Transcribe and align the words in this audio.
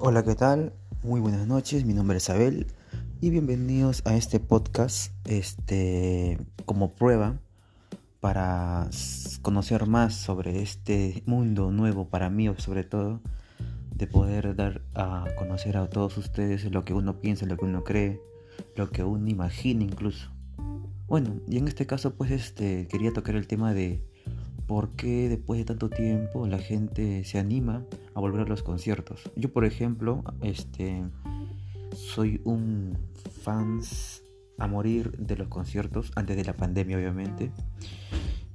Hola, 0.00 0.22
¿qué 0.22 0.36
tal? 0.36 0.72
Muy 1.02 1.20
buenas 1.20 1.48
noches, 1.48 1.84
mi 1.84 1.92
nombre 1.92 2.18
es 2.18 2.30
Abel 2.30 2.68
y 3.20 3.30
bienvenidos 3.30 4.00
a 4.06 4.14
este 4.14 4.38
podcast 4.38 5.12
este 5.26 6.38
como 6.66 6.94
prueba 6.94 7.40
para 8.20 8.88
conocer 9.42 9.88
más 9.88 10.14
sobre 10.14 10.62
este 10.62 11.24
mundo 11.26 11.72
nuevo 11.72 12.08
para 12.10 12.30
mí 12.30 12.48
sobre 12.58 12.84
todo 12.84 13.20
de 13.92 14.06
poder 14.06 14.54
dar 14.54 14.82
a 14.94 15.24
conocer 15.36 15.76
a 15.76 15.90
todos 15.90 16.16
ustedes 16.16 16.70
lo 16.70 16.84
que 16.84 16.94
uno 16.94 17.20
piensa, 17.20 17.46
lo 17.46 17.56
que 17.56 17.64
uno 17.64 17.82
cree, 17.82 18.20
lo 18.76 18.90
que 18.90 19.02
uno 19.02 19.28
imagina 19.28 19.82
incluso. 19.82 20.30
Bueno, 21.08 21.40
y 21.48 21.58
en 21.58 21.66
este 21.66 21.88
caso 21.88 22.14
pues 22.14 22.30
este 22.30 22.86
quería 22.86 23.12
tocar 23.12 23.34
el 23.34 23.48
tema 23.48 23.74
de 23.74 24.06
por 24.68 24.90
qué 24.90 25.28
después 25.28 25.58
de 25.58 25.64
tanto 25.64 25.90
tiempo 25.90 26.46
la 26.46 26.58
gente 26.58 27.24
se 27.24 27.40
anima 27.40 27.84
a 28.18 28.20
volver 28.20 28.40
a 28.40 28.44
los 28.44 28.62
conciertos. 28.62 29.30
Yo, 29.36 29.52
por 29.52 29.64
ejemplo, 29.64 30.24
este, 30.42 31.04
soy 31.94 32.40
un 32.44 32.98
fans 33.42 34.22
a 34.58 34.66
morir 34.66 35.12
de 35.18 35.36
los 35.36 35.46
conciertos 35.46 36.10
antes 36.16 36.36
de 36.36 36.44
la 36.44 36.52
pandemia, 36.52 36.96
obviamente. 36.96 37.52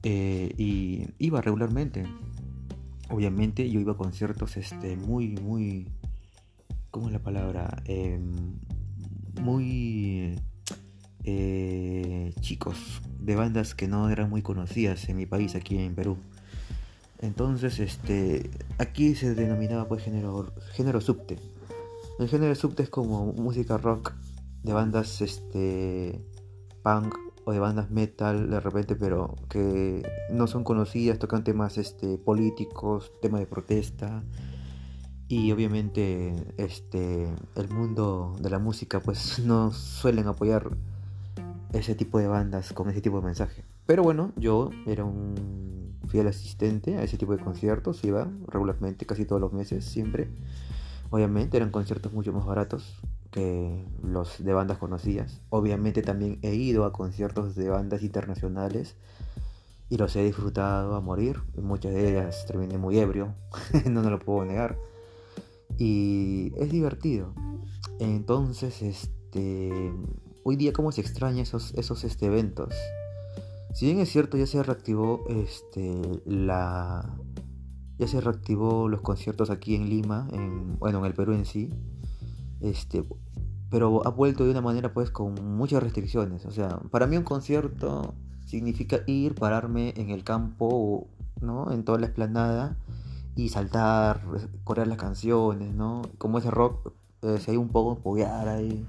Eh, 0.04 0.54
y 0.58 1.08
iba 1.18 1.42
regularmente. 1.42 2.06
Obviamente 3.10 3.70
yo 3.70 3.80
iba 3.80 3.94
a 3.94 3.98
conciertos 3.98 4.58
este, 4.58 4.98
muy, 4.98 5.30
muy... 5.30 5.88
¿Cómo 6.92 7.08
es 7.08 7.14
la 7.14 7.24
palabra? 7.24 7.82
Em, 7.86 8.60
muy 9.42 10.36
eh, 11.24 12.34
chicos 12.42 13.02
de 13.18 13.36
bandas 13.36 13.76
que 13.76 13.88
no 13.88 14.10
eran 14.10 14.30
muy 14.30 14.42
conocidas 14.42 15.08
en 15.08 15.16
mi 15.16 15.26
país, 15.26 15.56
aquí 15.56 15.78
en 15.78 15.96
Perú. 15.96 16.18
Entonces, 17.24 17.80
este, 17.80 18.52
aquí 18.80 19.16
se 19.16 19.34
denominaba 19.34 19.88
pues 19.88 20.04
género, 20.04 20.52
género 20.74 21.00
subte. 21.00 21.40
El 22.20 22.28
género 22.28 22.54
subte 22.54 22.84
es 22.84 22.90
como 22.90 23.32
música 23.32 23.78
rock 23.78 24.12
de 24.62 24.74
bandas 24.74 25.22
este, 25.22 26.22
punk 26.84 27.16
o 27.46 27.54
de 27.54 27.60
bandas 27.60 27.90
metal 27.92 28.50
de 28.50 28.60
repente, 28.60 28.98
pero 28.98 29.36
que 29.48 30.06
no 30.32 30.48
son 30.48 30.66
conocidas, 30.66 31.18
tocan 31.18 31.46
temas 31.46 31.78
este, 31.78 32.18
políticos, 32.18 33.14
temas 33.22 33.40
de 33.40 33.48
protesta. 33.48 34.22
Y 35.30 35.50
obviamente 35.54 36.36
este, 36.58 37.34
el 37.56 37.70
mundo 37.70 38.36
de 38.42 38.50
la 38.50 38.60
música 38.60 39.00
pues 39.00 39.40
no 39.40 39.72
suelen 39.72 40.28
apoyar 40.28 40.72
ese 41.72 41.96
tipo 41.96 42.20
de 42.20 42.28
bandas 42.28 42.74
con 42.74 42.90
ese 42.90 43.00
tipo 43.00 43.22
de 43.22 43.28
mensaje. 43.28 43.64
Pero 43.86 44.04
bueno, 44.04 44.32
yo 44.38 44.70
era 44.86 45.04
un 45.04 45.98
fiel 46.08 46.28
asistente 46.28 46.98
a 46.98 47.04
ese 47.04 47.18
tipo 47.18 47.36
de 47.36 47.44
conciertos, 47.44 48.04
iba 48.04 48.30
regularmente, 48.48 49.06
casi 49.06 49.26
todos 49.26 49.42
los 49.42 49.54
meses, 49.54 49.86
siempre. 49.86 50.30
Obviamente 51.10 51.58
eran 51.58 51.72
conciertos 51.72 52.14
mucho 52.14 52.34
más 52.34 52.46
baratos 52.46 53.02
que 53.32 53.86
los 54.02 54.44
de 54.44 54.54
bandas 54.54 54.78
conocidas. 54.78 55.42
Obviamente 55.50 56.02
también 56.02 56.40
he 56.42 56.56
ido 56.56 56.86
a 56.86 56.94
conciertos 56.94 57.56
de 57.56 57.70
bandas 57.70 58.04
internacionales 58.04 58.96
y 59.90 59.98
los 59.98 60.16
he 60.16 60.24
disfrutado 60.24 60.96
a 60.96 61.02
morir. 61.02 61.42
muchas 61.56 61.94
de 61.94 62.10
ellas 62.10 62.46
terminé 62.46 62.78
muy 62.78 62.98
ebrio, 63.00 63.34
no, 63.90 64.02
no 64.02 64.10
lo 64.10 64.20
puedo 64.20 64.46
negar. 64.46 64.78
Y 65.78 66.54
es 66.58 66.72
divertido. 66.72 67.34
Entonces, 68.00 68.82
este 68.82 69.92
hoy 70.44 70.56
día 70.56 70.74
cómo 70.74 70.92
se 70.92 71.02
extraña 71.02 71.42
esos, 71.42 71.74
esos 71.74 72.04
este, 72.04 72.28
eventos. 72.28 72.74
Si 73.74 73.88
bien 73.88 74.00
es 74.00 74.10
cierto, 74.10 74.38
ya 74.38 74.46
se 74.46 74.62
reactivó 74.62 75.26
este, 75.30 76.22
la. 76.26 77.18
Ya 77.98 78.08
se 78.08 78.22
reactivó 78.22 78.88
los 78.88 79.02
conciertos 79.02 79.50
aquí 79.50 79.76
en 79.76 79.90
Lima, 79.90 80.28
en, 80.32 80.78
bueno, 80.78 81.00
en 81.00 81.06
el 81.06 81.14
Perú 81.14 81.34
en 81.34 81.46
sí. 81.46 81.70
Este, 82.62 83.04
pero 83.70 84.06
ha 84.06 84.10
vuelto 84.10 84.46
de 84.46 84.52
una 84.52 84.62
manera 84.62 84.94
pues 84.94 85.10
con 85.10 85.36
muchas 85.58 85.82
restricciones. 85.82 86.46
O 86.46 86.52
sea, 86.52 86.80
para 86.92 87.08
mí 87.08 87.18
un 87.18 87.24
concierto 87.24 88.14
significa 88.46 89.02
ir, 89.08 89.36
pararme 89.36 89.94
en 89.98 90.12
el 90.12 90.24
campo, 90.24 91.08
¿no? 91.42 91.72
En 91.72 91.84
toda 91.84 92.00
la 92.00 92.06
esplanada 92.06 92.78
y 93.36 93.50
saltar, 93.50 94.22
corear 94.64 94.88
las 94.88 94.98
canciones, 94.98 95.74
¿no? 95.74 96.04
Como 96.20 96.38
ese 96.38 96.52
rock, 96.52 96.94
eh, 97.24 97.40
si 97.40 97.52
hay 97.52 97.58
un 97.58 97.70
poco, 97.70 97.94
apoyar 97.94 98.48
ahí 98.48 98.86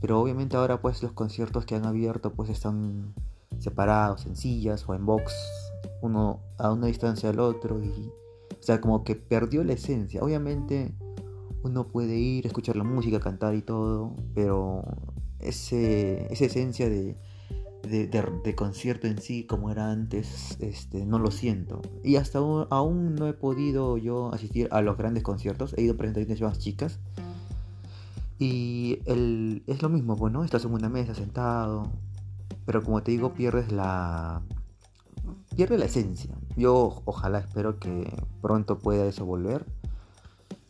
pero 0.00 0.20
obviamente 0.20 0.56
ahora 0.56 0.80
pues 0.80 1.02
los 1.02 1.12
conciertos 1.12 1.66
que 1.66 1.74
han 1.74 1.84
abierto 1.84 2.32
pues 2.32 2.48
están 2.48 3.14
separados 3.58 4.26
en 4.26 4.36
sillas 4.36 4.88
o 4.88 4.94
en 4.94 5.04
box, 5.04 5.32
uno 6.02 6.40
a 6.58 6.72
una 6.72 6.86
distancia 6.86 7.30
del 7.30 7.40
otro 7.40 7.82
y 7.82 8.10
o 8.60 8.62
sea, 8.62 8.80
como 8.80 9.04
que 9.04 9.16
perdió 9.16 9.64
la 9.64 9.72
esencia. 9.72 10.22
Obviamente 10.22 10.92
uno 11.62 11.88
puede 11.88 12.16
ir, 12.16 12.46
escuchar 12.46 12.76
la 12.76 12.84
música, 12.84 13.20
cantar 13.20 13.54
y 13.54 13.62
todo, 13.62 14.14
pero 14.34 14.84
ese, 15.38 16.30
esa 16.32 16.44
esencia 16.44 16.88
de, 16.90 17.16
de, 17.82 18.54
concierto 18.54 19.06
en 19.06 19.20
sí 19.20 19.44
como 19.44 19.70
era 19.70 19.90
antes, 19.90 20.58
este, 20.60 21.06
no 21.06 21.18
lo 21.18 21.30
siento. 21.30 21.80
Y 22.04 22.16
hasta 22.16 22.38
aún, 22.38 23.14
no 23.14 23.28
he 23.28 23.32
podido 23.32 23.96
yo 23.96 24.32
asistir 24.32 24.68
a 24.72 24.82
los 24.82 24.98
grandes 24.98 25.22
conciertos, 25.22 25.74
he 25.76 25.82
ido 25.82 25.94
a 25.94 25.96
presentaciones 25.96 26.40
más 26.42 26.58
chicas 26.58 26.98
y 28.38 29.00
el, 29.04 29.62
es 29.66 29.82
lo 29.82 29.88
mismo, 29.88 30.16
bueno, 30.16 30.38
pues, 30.38 30.46
estás 30.46 30.64
en 30.64 30.72
una 30.72 30.88
mesa 30.88 31.14
sentado, 31.14 31.90
pero 32.70 32.84
como 32.84 33.02
te 33.02 33.10
digo, 33.10 33.34
pierdes 33.34 33.72
la, 33.72 34.42
pierde 35.56 35.76
la 35.76 35.86
esencia. 35.86 36.32
Yo 36.56 37.02
ojalá 37.04 37.40
espero 37.40 37.80
que 37.80 38.08
pronto 38.40 38.78
pueda 38.78 39.06
eso 39.06 39.26
volver. 39.26 39.66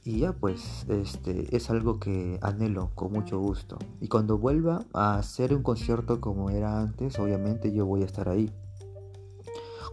Y 0.03 0.21
ya 0.21 0.33
pues, 0.33 0.87
este 0.89 1.55
es 1.55 1.69
algo 1.69 2.01
que 2.01 2.39
anhelo 2.41 2.89
con 2.95 3.13
mucho 3.13 3.39
gusto. 3.39 3.77
Y 4.01 4.09
cuando 4.09 4.39
vuelva 4.39 4.87
a 4.95 5.17
hacer 5.17 5.55
un 5.55 5.63
concierto 5.63 6.23
como 6.23 6.49
era 6.49 6.81
antes, 6.81 7.19
obviamente 7.19 7.71
yo 7.71 7.85
voy 7.85 8.01
a 8.01 8.07
estar 8.07 8.31
ahí. 8.31 8.51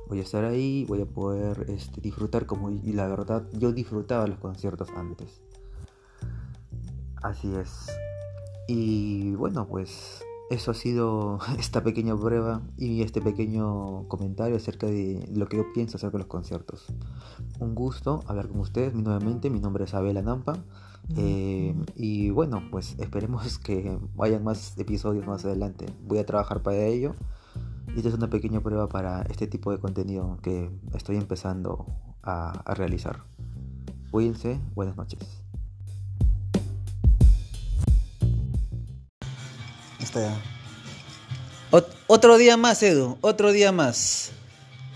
Voy 0.08 0.20
a 0.20 0.24
estar 0.24 0.46
ahí, 0.46 0.86
voy 0.86 1.02
a 1.02 1.06
poder 1.06 1.66
este, 1.68 2.00
disfrutar 2.00 2.46
como 2.46 2.72
y 2.72 2.94
la 2.94 3.10
verdad 3.10 3.46
yo 3.52 3.74
disfrutaba 3.74 4.26
los 4.28 4.40
conciertos 4.40 4.88
antes. 4.96 5.42
Así 7.22 7.54
es. 7.54 7.88
Y 8.70 9.36
bueno, 9.36 9.68
pues 9.68 10.24
eso 10.50 10.72
ha 10.72 10.74
sido 10.74 11.40
esta 11.60 11.84
pequeña 11.84 12.16
prueba 12.16 12.62
y 12.78 13.02
este 13.02 13.22
pequeño 13.22 14.08
comentario 14.08 14.56
acerca 14.56 14.88
de 14.88 15.28
lo 15.34 15.48
que 15.48 15.58
yo 15.58 15.74
pienso 15.74 15.98
acerca 15.98 16.14
de 16.14 16.20
los 16.20 16.28
conciertos. 16.28 16.86
Un 17.60 17.76
gusto 17.76 18.24
hablar 18.28 18.48
con 18.48 18.60
ustedes 18.60 18.94
nuevamente. 18.94 19.50
Mi 19.50 19.60
nombre 19.60 19.86
es 19.86 19.94
Abel 19.94 20.18
Anampa. 20.18 20.64
Eh, 21.16 21.76
y 21.96 22.30
bueno, 22.32 22.64
pues 22.70 22.96
esperemos 23.00 23.60
que 23.60 23.98
vayan 24.16 24.44
más 24.44 24.78
episodios 24.78 25.26
más 25.26 25.46
adelante. 25.46 25.86
Voy 26.06 26.20
a 26.20 26.26
trabajar 26.26 26.62
para 26.62 26.78
ello. 26.78 27.16
Y 27.94 27.98
esta 27.98 28.10
es 28.10 28.16
una 28.16 28.30
pequeña 28.30 28.62
prueba 28.62 28.90
para 28.90 29.22
este 29.24 29.48
tipo 29.48 29.72
de 29.72 29.80
contenido 29.80 30.38
que 30.42 30.70
estoy 30.94 31.18
empezando 31.18 31.86
a, 32.22 32.52
a 32.52 32.74
realizar. 32.74 33.24
Cuídense, 34.12 34.60
buenas 34.76 34.98
noches. 34.98 35.44
Otro 42.08 42.38
día 42.38 42.58
más, 42.58 42.82
Edu, 42.84 43.18
otro 43.22 43.52
día 43.52 43.72
más. 43.72 44.32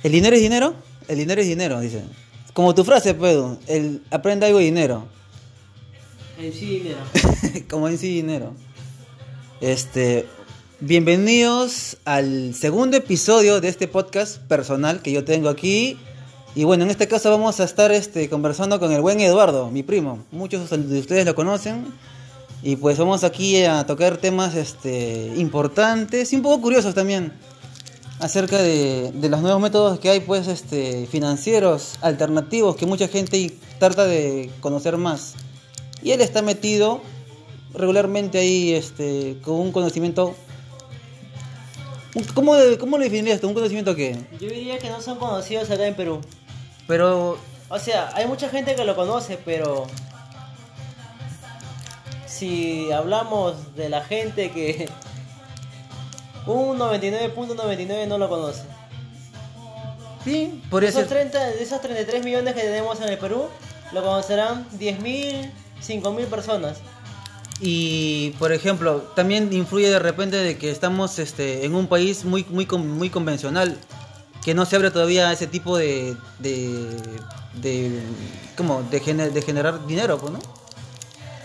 ¿El 0.04 0.14
dinero 0.14 0.36
es 0.36 0.42
dinero? 0.42 0.74
El 1.08 1.18
dinero 1.18 1.42
es 1.42 1.48
dinero, 1.48 1.80
dice. 1.80 2.04
Como 2.54 2.74
tu 2.74 2.84
frase, 2.84 3.14
Pedro, 3.14 3.58
pues, 3.66 3.70
el 3.70 4.02
aprende 4.10 4.46
algo 4.46 4.60
de 4.60 4.66
dinero. 4.66 5.08
En 6.40 6.54
sí 6.54 6.66
dinero. 6.66 7.00
Como 7.70 7.88
en 7.88 7.98
sí 7.98 8.08
dinero. 8.08 8.54
Este, 9.60 10.26
bienvenidos 10.80 11.98
al 12.04 12.56
segundo 12.56 12.98
episodio 12.98 13.62
de 13.62 13.68
este 13.68 13.88
podcast 13.88 14.38
personal 14.38 15.02
que 15.02 15.12
yo 15.12 15.24
tengo 15.24 15.50
aquí. 15.50 15.98
Y 16.56 16.64
bueno, 16.64 16.84
en 16.84 16.90
este 16.90 17.08
caso 17.08 17.30
vamos 17.30 17.60
a 17.60 17.64
estar 17.64 17.92
este, 17.92 18.30
conversando 18.30 18.80
con 18.80 18.92
el 18.92 19.02
buen 19.02 19.20
Eduardo, 19.22 19.70
mi 19.70 19.84
primo. 19.84 20.26
Muchos 20.32 20.70
de 20.70 21.00
ustedes 21.00 21.26
lo 21.26 21.36
conocen. 21.36 21.86
Y 22.64 22.76
pues 22.76 22.98
vamos 22.98 23.24
aquí 23.24 23.64
a 23.64 23.86
tocar 23.86 24.18
temas 24.18 24.56
este, 24.56 25.34
importantes 25.38 26.32
y 26.32 26.36
un 26.36 26.44
poco 26.44 26.62
curiosos 26.62 26.94
también 26.94 27.34
acerca 28.20 28.62
de, 28.62 29.12
los 29.16 29.42
nuevos 29.42 29.60
métodos 29.60 30.00
que 30.00 30.12
hay 30.12 30.20
pues 30.20 30.48
este, 30.48 31.08
financieros 31.08 31.96
alternativos 32.02 32.76
que 32.76 32.86
mucha 32.86 33.08
gente 33.08 33.58
trata 33.80 34.06
de 34.06 34.52
conocer 34.60 34.98
más. 34.98 35.34
Y 36.04 36.12
él 36.12 36.22
está 36.22 36.44
metido 36.44 37.02
regularmente 37.74 38.38
ahí 38.38 38.74
este, 38.74 39.38
con 39.42 39.56
un 39.56 39.72
conocimiento... 39.72 40.36
¿Cómo, 42.36 42.56
¿Cómo 42.80 42.98
lo 42.98 43.04
definirías 43.04 43.40
tú? 43.40 43.48
¿Un 43.48 43.54
conocimiento 43.54 43.96
qué? 43.96 44.18
Yo 44.40 44.50
diría 44.50 44.78
que 44.78 44.90
no 44.90 45.02
son 45.02 45.18
conocidos 45.18 45.70
acá 45.72 45.88
en 45.88 45.96
Perú. 45.96 46.22
Pero... 46.88 47.38
O 47.70 47.80
sea, 47.80 48.12
hay 48.14 48.28
mucha 48.28 48.50
gente 48.50 48.76
que 48.76 48.84
lo 48.84 48.96
conoce, 48.98 49.40
pero 49.44 49.88
si 52.32 52.92
hablamos 52.92 53.76
de 53.76 53.90
la 53.90 54.02
gente 54.04 54.52
que 54.52 54.90
un 56.46 56.78
99.99 56.80 58.08
no 58.08 58.18
lo 58.18 58.30
conoce. 58.30 58.64
Sí, 60.24 60.62
por 60.70 60.84
eso. 60.84 61.00
Esos 61.00 61.10
30, 61.10 61.40
de 61.40 61.64
esos 61.64 61.82
33 61.82 62.24
millones 62.24 62.54
que 62.54 62.62
tenemos 62.62 63.00
en 63.02 63.10
el 63.10 63.18
Perú, 63.18 63.46
lo 63.92 64.04
conocerán 64.04 64.68
10.000, 64.80 65.52
5.000 65.86 66.26
personas. 66.28 66.78
Y 67.60 68.32
por 68.40 68.52
ejemplo, 68.52 69.02
también 69.16 69.52
influye 69.54 69.90
de 69.90 70.00
repente 70.00 70.38
de 70.38 70.58
que 70.58 70.72
estamos 70.72 71.20
este, 71.20 71.66
en 71.66 71.76
un 71.76 71.88
país 71.88 72.24
muy, 72.26 72.44
muy, 72.50 72.66
muy 72.66 73.10
convencional, 73.10 73.78
que 74.44 74.54
no 74.56 74.66
se 74.66 74.76
abre 74.76 74.90
todavía 74.90 75.30
a 75.30 75.34
ese 75.34 75.46
tipo 75.48 75.78
de, 75.78 76.16
de, 76.40 76.98
de, 77.56 78.00
¿cómo? 78.58 78.82
de, 78.90 79.00
gener- 79.02 79.32
de 79.32 79.42
generar 79.44 79.86
dinero, 79.86 80.18
pues, 80.18 80.34
¿no? 80.34 80.40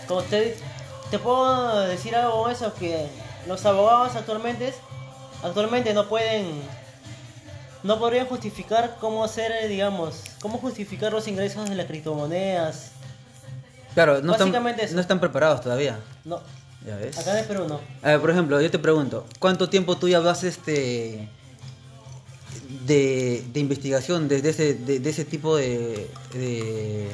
Como 0.07 0.21
usted, 0.21 0.55
te 1.11 1.19
puedo 1.19 1.81
decir 1.81 2.15
algo 2.15 2.49
eso, 2.49 2.73
que 2.73 3.07
los 3.47 3.65
abogados 3.65 4.15
actualmente, 4.15 4.73
actualmente 5.43 5.93
no 5.93 6.07
pueden, 6.07 6.61
no 7.83 7.97
podrían 7.99 8.27
justificar 8.27 8.97
cómo 8.99 9.23
hacer, 9.23 9.67
digamos, 9.67 10.23
cómo 10.41 10.57
justificar 10.57 11.11
los 11.13 11.27
ingresos 11.27 11.69
de 11.69 11.75
las 11.75 11.85
criptomonedas. 11.85 12.91
Claro, 13.93 14.21
no 14.21 14.33
están, 14.33 14.49
Básicamente 14.49 14.83
eso. 14.85 14.95
no 14.95 15.01
están 15.01 15.19
preparados 15.19 15.61
todavía. 15.61 15.99
No, 16.23 16.39
Ya 16.85 16.95
ves. 16.97 17.17
acá 17.17 17.39
en 17.39 17.47
Perú 17.47 17.65
no. 17.67 17.79
A 18.03 18.09
ver, 18.11 18.21
por 18.21 18.29
ejemplo, 18.29 18.61
yo 18.61 18.69
te 18.69 18.77
pregunto, 18.79 19.25
¿cuánto 19.39 19.69
tiempo 19.69 19.97
tú 19.97 20.07
ya 20.07 20.19
vas 20.19 20.43
este 20.43 21.29
de, 22.85 23.43
de 23.51 23.59
investigación 23.59 24.27
de, 24.27 24.41
de 24.41 24.49
ese, 24.49 24.73
de, 24.75 24.99
de 24.99 25.09
ese 25.09 25.25
tipo 25.25 25.55
de, 25.57 26.09
de, 26.33 27.09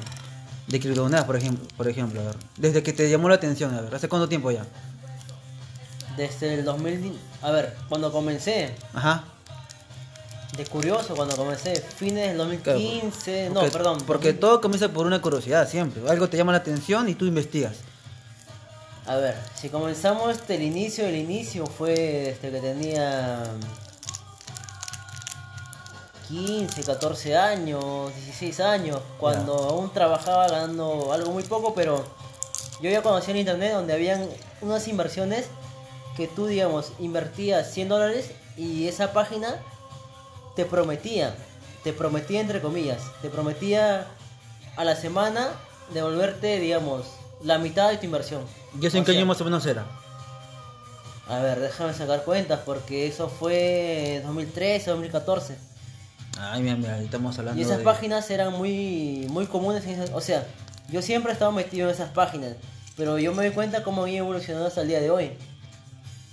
de 0.74 0.80
criptomonedas, 0.80 1.26
por 1.26 1.36
ejemplo, 1.36 1.66
por 1.78 1.88
ejemplo, 1.88 2.20
a 2.20 2.24
ver, 2.26 2.36
desde 2.58 2.82
que 2.82 2.94
te 2.94 3.08
llamó 3.10 3.30
la 3.30 3.36
atención, 3.36 3.74
a 3.76 3.82
ver, 3.82 3.94
¿hace 3.94 4.10
cuánto 4.10 4.28
tiempo 4.28 4.50
ya? 4.50 4.66
Desde 6.18 6.56
el 6.56 6.66
2000, 6.66 7.16
a 7.44 7.52
ver, 7.52 7.76
cuando 7.90 8.12
comencé, 8.12 8.74
Ajá. 8.94 9.24
de 10.58 10.66
curioso, 10.66 11.16
cuando 11.16 11.36
comencé, 11.36 11.76
fines 11.76 12.28
del 12.30 12.38
2015, 12.38 13.50
no, 13.50 13.60
Porque- 13.62 13.72
perdón. 13.72 13.98
Porque 14.08 14.28
2000. 14.34 14.40
todo 14.40 14.62
comienza 14.62 14.90
por 14.90 15.06
una 15.06 15.22
curiosidad 15.22 15.70
siempre. 15.70 16.02
Algo 16.10 16.28
te 16.28 16.38
llama 16.38 16.52
la 16.54 16.58
atención 16.60 17.08
y 17.08 17.14
tú 17.16 17.26
investigas. 17.26 17.76
A 19.06 19.18
ver, 19.18 19.36
si 19.60 19.70
comenzamos 19.70 20.40
desde 20.40 20.56
el 20.56 20.64
inicio, 20.64 21.06
el 21.06 21.16
inicio 21.16 21.68
fue 21.68 21.94
desde 22.42 22.50
que 22.52 22.60
tenía 22.62 23.44
15, 26.34 26.84
14 26.84 27.38
años, 27.38 28.12
16 28.16 28.60
años, 28.62 29.00
cuando 29.20 29.54
aún 29.54 29.94
trabajaba 29.94 30.48
ganando 30.48 31.14
algo 31.14 31.32
muy 31.32 31.44
poco, 31.44 31.76
pero 31.76 32.04
yo 32.82 32.90
ya 32.90 33.04
conocía 33.04 33.36
en 33.36 33.42
internet 33.42 33.74
donde 33.74 33.94
habían 33.94 34.28
unas 34.62 34.88
inversiones 34.88 35.46
que 36.18 36.28
tú, 36.28 36.48
digamos, 36.48 36.92
invertías 36.98 37.72
100 37.72 37.88
dólares 37.88 38.32
y 38.58 38.88
esa 38.88 39.14
página 39.14 39.58
te 40.56 40.66
prometía, 40.66 41.36
te 41.84 41.94
prometía 41.94 42.42
entre 42.42 42.62
comillas, 42.62 43.04
te 43.22 43.30
prometía 43.30 44.08
a 44.76 44.84
la 44.84 44.96
semana 44.96 45.50
devolverte, 45.94 46.60
digamos, 46.60 47.06
la 47.44 47.60
mitad 47.60 47.92
de 47.92 47.98
tu 47.98 48.06
inversión. 48.06 48.42
¿Y 48.82 48.88
eso 48.88 48.98
en 48.98 49.06
qué 49.06 49.12
año 49.12 49.28
más 49.28 49.40
o 49.40 49.46
menos 49.46 49.68
era? 49.68 49.86
A 51.28 51.38
ver, 51.40 51.60
déjame 51.60 51.94
sacar 51.94 52.24
cuentas 52.24 52.62
porque 52.66 53.06
eso 53.06 53.30
fue 53.30 54.22
2013, 54.26 54.90
2014. 54.90 55.73
Ay, 56.40 56.62
mira, 56.64 56.76
mira, 56.76 57.00
estamos 57.00 57.38
hablando 57.40 57.60
Y 57.60 57.64
esas 57.64 57.78
de... 57.80 57.84
páginas 57.84 58.30
eran 58.32 58.54
muy 58.54 59.28
muy 59.30 59.46
comunes. 59.46 59.84
en 59.86 59.92
esas- 59.92 60.12
o 60.14 60.22
sea, 60.22 60.46
yo 60.90 61.02
siempre 61.02 61.32
he 61.32 61.34
estado 61.34 61.52
metido 61.52 61.88
en 61.88 61.94
esas 61.94 62.10
páginas, 62.12 62.56
pero 62.98 63.20
yo 63.20 63.34
me 63.34 63.44
doy 63.46 63.54
cuenta 63.54 63.84
cómo 63.84 64.04
han 64.04 64.10
ido 64.10 64.26
evolucionando 64.26 64.68
hasta 64.68 64.82
el 64.82 64.88
día 64.88 65.00
de 65.00 65.10
hoy. 65.12 65.32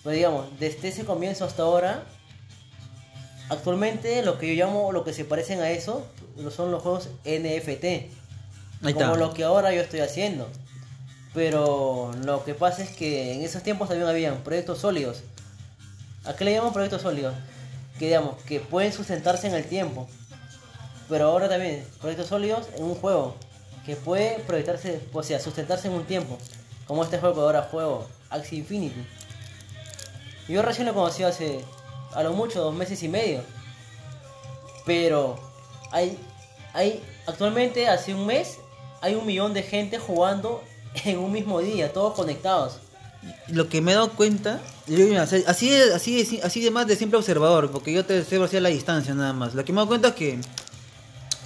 Pero 0.02 0.14
digamos, 0.16 0.46
desde 0.58 0.88
ese 0.88 1.04
comienzo 1.04 1.44
hasta 1.44 1.62
ahora, 1.62 2.04
actualmente 3.48 4.22
lo 4.22 4.38
que 4.38 4.54
yo 4.54 4.64
llamo, 4.66 4.92
lo 4.92 5.04
que 5.04 5.12
se 5.12 5.24
parecen 5.24 5.60
a 5.60 5.70
eso, 5.70 6.06
son 6.54 6.70
los 6.70 6.82
juegos 6.82 7.08
NFT. 7.24 7.84
Ahí 8.82 8.94
como 8.94 9.06
está. 9.12 9.16
lo 9.16 9.34
que 9.34 9.44
ahora 9.44 9.72
yo 9.74 9.82
estoy 9.82 10.00
haciendo. 10.00 10.48
Pero 11.34 12.10
lo 12.24 12.44
que 12.44 12.54
pasa 12.54 12.82
es 12.82 12.90
que 12.90 13.34
en 13.34 13.42
esos 13.42 13.62
tiempos 13.62 13.88
también 13.88 14.08
habían 14.08 14.38
proyectos 14.38 14.78
sólidos. 14.78 15.18
¿A 16.24 16.34
qué 16.34 16.44
le 16.44 16.52
llaman 16.52 16.72
proyectos 16.72 17.02
sólidos? 17.02 17.34
Que 18.00 18.06
digamos, 18.06 18.42
que 18.44 18.60
pueden 18.60 18.94
sustentarse 18.94 19.46
en 19.46 19.54
el 19.54 19.66
tiempo. 19.66 20.08
Pero 21.10 21.26
ahora 21.26 21.50
también, 21.50 21.86
proyectos 22.00 22.28
sólidos 22.28 22.66
en 22.76 22.84
un 22.84 22.94
juego. 22.94 23.36
Que 23.84 23.94
puede 23.94 24.38
proyectarse, 24.40 25.02
o 25.12 25.22
sea, 25.22 25.38
sustentarse 25.38 25.88
en 25.88 25.94
un 25.94 26.04
tiempo. 26.04 26.38
Como 26.86 27.04
este 27.04 27.18
juego 27.18 27.34
que 27.34 27.40
ahora 27.42 27.68
juego, 27.70 28.06
Axie 28.30 28.58
Infinity. 28.58 29.06
Yo 30.48 30.62
recién 30.62 30.86
lo 30.86 30.94
conocí 30.94 31.22
hace, 31.22 31.60
a 32.14 32.22
lo 32.22 32.32
mucho, 32.32 32.62
dos 32.62 32.74
meses 32.74 33.02
y 33.02 33.08
medio. 33.08 33.42
Pero 34.86 35.38
hay, 35.92 36.18
hay, 36.72 37.04
actualmente 37.26 37.86
hace 37.86 38.14
un 38.14 38.24
mes, 38.24 38.58
hay 39.02 39.14
un 39.14 39.26
millón 39.26 39.52
de 39.52 39.62
gente 39.62 39.98
jugando 39.98 40.64
en 41.04 41.18
un 41.18 41.30
mismo 41.30 41.60
día, 41.60 41.92
todos 41.92 42.14
conectados. 42.14 42.78
Lo 43.48 43.68
que 43.68 43.80
me 43.82 43.92
he 43.92 43.94
dado 43.94 44.12
cuenta, 44.12 44.60
yo, 44.86 44.98
mira, 45.06 45.22
así, 45.22 45.44
así, 45.46 46.40
así, 46.42 46.60
de 46.60 46.70
más 46.70 46.86
de 46.86 46.96
simple 46.96 47.18
observador, 47.18 47.70
porque 47.70 47.92
yo 47.92 48.04
te 48.04 48.20
observo 48.20 48.44
así 48.46 48.56
a 48.56 48.60
la 48.60 48.70
distancia 48.70 49.14
nada 49.14 49.32
más. 49.34 49.54
Lo 49.54 49.64
que 49.64 49.72
me 49.72 49.78
he 49.78 49.80
dado 49.80 49.88
cuenta 49.88 50.08
es 50.08 50.14
que 50.14 50.40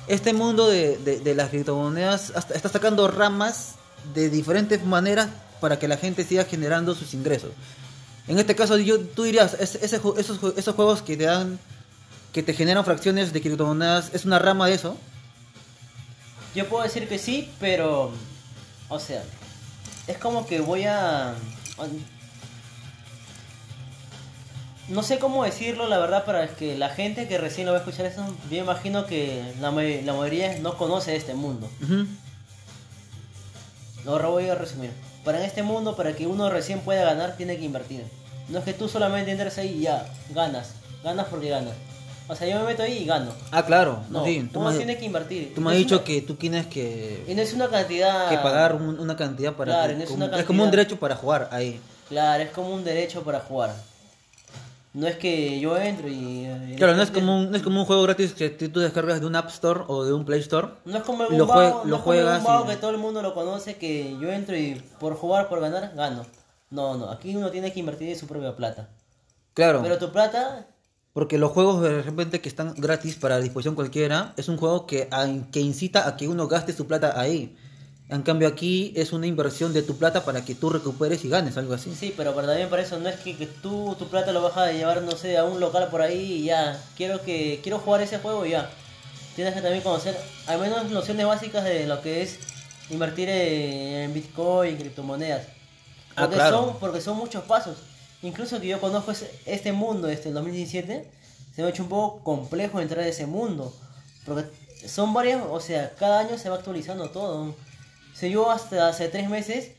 este 0.07 0.33
mundo 0.33 0.69
de, 0.69 0.99
de- 0.99 1.35
las 1.35 1.49
criptomonedas 1.51 2.33
está 2.55 2.69
sacando 2.69 3.09
ramas 3.09 3.73
de 4.15 4.31
diferentes 4.31 4.85
maneras 4.85 5.31
para 5.61 5.79
que 5.79 5.89
la 5.89 5.97
gente 5.97 6.25
siga 6.25 6.45
generando 6.45 6.95
sus 6.95 7.15
ingresos. 7.15 7.51
En 8.29 8.39
este 8.39 8.55
caso, 8.55 8.77
yo, 8.79 9.01
tú 9.01 9.25
dirías, 9.25 9.55
esos, 9.55 10.19
esos 10.57 10.75
juegos 10.77 11.03
que 11.03 11.17
te 11.17 11.25
dan, 11.25 11.59
que 12.33 12.43
te 12.43 12.55
generan 12.55 12.85
fracciones 12.85 13.33
de 13.33 13.41
criptomonedas, 13.41 14.11
¿es 14.15 14.25
una 14.25 14.39
rama 14.39 14.67
de 14.69 14.75
eso? 14.75 14.97
Yo 16.55 16.69
puedo 16.69 16.85
decir 16.85 17.09
que 17.09 17.19
sí, 17.19 17.51
pero, 17.59 18.13
o 18.89 18.99
sea, 19.01 19.25
es 20.07 20.19
como 20.19 20.47
que 20.47 20.61
voy 20.61 20.85
a... 20.85 21.35
No 24.89 25.03
sé 25.03 25.19
cómo 25.19 25.45
decirlo, 25.45 25.89
la 25.89 25.99
verdad, 25.99 26.25
para 26.25 26.47
que 26.49 26.77
la 26.77 26.91
gente 26.91 27.27
que 27.27 27.39
recién 27.39 27.67
lo 27.67 27.73
va 27.73 27.79
a 27.79 27.81
escuchar 27.81 28.05
eso, 28.07 28.23
yo 28.51 28.59
imagino 28.59 29.07
que 29.07 29.43
la, 29.61 29.71
la 29.71 30.13
mayoría 30.13 30.59
no 30.59 30.77
conoce 30.77 31.17
este 31.17 31.35
mundo. 31.35 31.71
Ujú. 31.83 32.07
Ahora 34.07 34.29
voy 34.29 34.49
a 34.49 34.55
resumir. 34.55 34.91
Para 35.25 35.39
en 35.39 35.45
este 35.45 35.63
mundo, 35.63 35.97
para 35.97 36.15
que 36.15 36.27
uno 36.27 36.51
recién 36.51 36.81
pueda 36.81 37.05
ganar, 37.05 37.37
tiene 37.37 37.57
que 37.57 37.65
invertir. 37.65 38.05
No 38.51 38.59
es 38.59 38.65
que 38.65 38.75
tú 38.75 38.89
solamente 38.89 39.31
entres 39.31 39.57
ahí 39.57 39.79
y 39.79 39.81
ya, 39.83 40.07
ganas. 40.31 40.75
Ganas 41.03 41.27
porque 41.29 41.49
ganas. 41.49 41.75
O 42.27 42.35
sea, 42.35 42.49
yo 42.49 42.59
me 42.61 42.65
meto 42.67 42.83
ahí 42.83 42.99
y 43.03 43.05
gano. 43.05 43.33
Ah, 43.51 43.65
claro. 43.67 44.03
No, 44.09 44.25
sí, 44.25 44.49
tú 44.53 44.61
uno 44.61 44.71
me, 44.71 44.77
tiene 44.79 44.97
que 44.97 45.05
invertir. 45.05 45.55
tú 45.55 45.61
me 45.61 45.73
has 45.73 45.77
dicho 45.77 45.97
una- 45.97 46.05
que 46.05 46.23
tú 46.23 46.35
tienes 46.37 46.67
que... 46.67 47.23
Y 47.29 47.35
no 47.35 47.43
es 47.43 47.53
una 47.53 47.69
cantidad... 47.69 48.31
que 48.31 48.39
pagar 48.39 48.75
un- 48.77 48.99
una 48.99 49.15
cantidad 49.17 49.53
para 49.53 49.73
Claro, 49.73 49.89
que- 49.91 49.97
no 49.99 50.03
es 50.05 50.09
como- 50.11 50.25
una 50.25 50.39
es 50.39 50.45
como 50.47 50.63
un 50.63 50.67
cantidad. 50.69 50.83
derecho 50.85 51.01
para 51.01 51.17
jugar 51.17 51.49
ahí 51.53 51.81
Claro, 52.09 52.43
es 52.43 52.51
como 52.51 52.71
un 52.75 52.83
derecho 52.85 53.23
para 53.25 53.41
jugar. 53.41 53.75
No 54.95 55.07
es 55.09 55.17
que 55.17 55.59
yo 55.59 55.77
entro 55.77 56.09
y... 56.09 56.47
y 56.73 56.77
claro 56.77 56.95
no 56.95 57.03
es 57.03 57.11
como 57.11 57.37
un, 57.37 57.51
no 57.51 57.57
es 57.57 57.63
como 57.65 57.81
un 57.81 57.87
juego 57.87 58.03
gratis 58.05 58.33
que 58.33 58.49
tú 58.51 58.79
descargas 58.81 59.21
de 59.21 59.27
un 59.27 59.35
App 59.35 59.49
Store 59.49 59.81
o 59.89 60.05
de 60.05 60.13
un 60.13 60.25
Play 60.25 60.39
Store 60.41 60.69
No 60.85 60.97
es 60.99 61.03
como 61.03 61.25
lo 61.25 61.29
un 61.31 61.51
jue- 61.51 61.69
lo 61.69 61.73
no 61.73 61.81
es 61.81 61.83
como 61.91 61.99
juegas 61.99 62.39
un 62.39 62.45
vago 62.45 62.65
y- 62.65 62.69
que 62.69 62.77
todo 62.77 62.91
el 62.93 62.99
mundo 62.99 63.21
lo 63.21 63.35
conoce, 63.35 63.75
que 63.77 64.17
yo 64.21 64.31
entro 64.31 64.57
y 64.57 64.81
por 65.01 65.15
jugar, 65.17 65.49
por 65.49 65.61
ganar, 65.61 65.93
gano. 65.97 66.25
No, 66.71 66.97
no, 66.97 67.11
aquí 67.11 67.35
uno 67.37 67.51
tiene 67.51 67.73
que 67.73 67.81
invertir 67.81 68.09
de 68.09 68.15
su 68.15 68.27
propia 68.29 68.55
plata. 68.57 68.89
claro 69.53 69.81
Pero 69.83 69.99
tu 69.99 70.11
plata, 70.13 70.67
porque 71.15 71.39
los 71.39 71.53
juegos 71.53 71.81
de 71.81 72.03
repente 72.03 72.41
que 72.43 72.49
están 72.49 72.75
gratis 72.77 73.15
para 73.15 73.39
disposición 73.39 73.75
cualquiera 73.77 74.35
es 74.37 74.49
un 74.49 74.57
juego 74.59 74.87
que 74.87 75.09
a- 75.11 75.29
que 75.53 75.61
incita 75.61 76.07
a 76.09 76.17
que 76.17 76.29
uno 76.29 76.49
gaste 76.49 76.73
su 76.75 76.87
plata 76.87 77.19
ahí 77.19 77.57
en 78.11 78.21
cambio 78.23 78.49
aquí 78.49 78.93
es 78.97 79.13
una 79.13 79.27
inversión 79.27 79.73
de 79.73 79.83
tu 79.83 79.97
plata 79.97 80.25
para 80.25 80.45
que 80.45 80.55
tú 80.55 80.69
recuperes 80.71 81.25
y 81.25 81.29
ganes 81.31 81.57
algo 81.57 81.73
así 81.73 81.95
sí, 81.99 82.13
pero, 82.17 82.35
pero 82.35 82.49
también 82.49 82.69
para 82.69 82.83
eso 82.83 82.99
no 82.99 83.09
es 83.09 83.17
que, 83.21 83.35
que 83.37 83.47
tú 83.47 83.95
tu 83.99 84.09
plata 84.09 84.33
lo 84.33 84.43
vas 84.43 84.57
a 84.59 84.73
llevar, 84.73 85.01
no 85.03 85.13
sé, 85.13 85.39
a 85.39 85.45
un 85.45 85.59
local 85.61 85.89
por 85.91 86.03
ahí 86.03 86.21
y 86.41 86.45
ya, 86.45 86.79
quiero 86.97 87.23
que 87.23 87.61
quiero 87.63 87.79
jugar 87.79 88.03
ese 88.03 88.19
juego 88.19 88.45
y 88.45 88.51
ya. 88.51 88.69
Tienes 89.37 89.55
que 89.55 89.63
también 89.63 89.83
conocer 89.83 90.17
al 90.47 90.61
menos 90.61 90.91
nociones 90.91 91.27
básicas 91.27 91.65
de 91.65 91.87
lo 91.87 92.03
que 92.03 92.23
es 92.23 92.39
invertir 92.91 93.29
en 93.31 94.13
Bitcoin, 94.13 94.77
criptomonedas. 94.77 95.47
Ah, 96.15 96.23
Porque, 96.23 96.37
claro. 96.37 96.57
son, 96.59 96.77
porque 96.79 97.01
son 97.01 97.17
muchos 97.17 97.43
pasos. 97.45 97.79
Incluso 98.25 98.61
que 98.61 98.67
yo 98.69 98.81
conozco 98.81 99.13
este 99.47 99.73
mundo 99.73 100.09
desde 100.09 100.29
el 100.31 100.35
2017, 100.35 101.11
se 101.55 101.61
me 101.63 101.69
ha 101.69 101.71
hecho 101.71 101.83
un 101.85 101.89
poco 101.89 102.25
complejo 102.25 102.81
entrar 102.81 103.05
a 103.05 103.09
ese 103.09 103.27
mundo. 103.27 103.73
Porque 104.25 104.45
son 104.89 105.13
varias, 105.13 105.43
o 105.49 105.61
sea, 105.61 105.93
cada 105.99 106.21
año 106.21 106.39
se 106.39 106.49
va 106.49 106.57
actualizando 106.57 107.11
todo. 107.11 107.55
O 108.23 108.27
yo 108.27 108.51
hasta 108.51 108.89
hace 108.89 109.09
tres 109.09 109.29
meses 109.29 109.73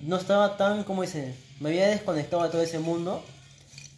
no 0.00 0.16
estaba 0.16 0.56
tan, 0.56 0.84
como 0.84 1.02
dice, 1.02 1.34
me 1.60 1.70
había 1.70 1.88
desconectado 1.88 2.42
de 2.42 2.50
todo 2.50 2.62
ese 2.62 2.78
mundo. 2.78 3.24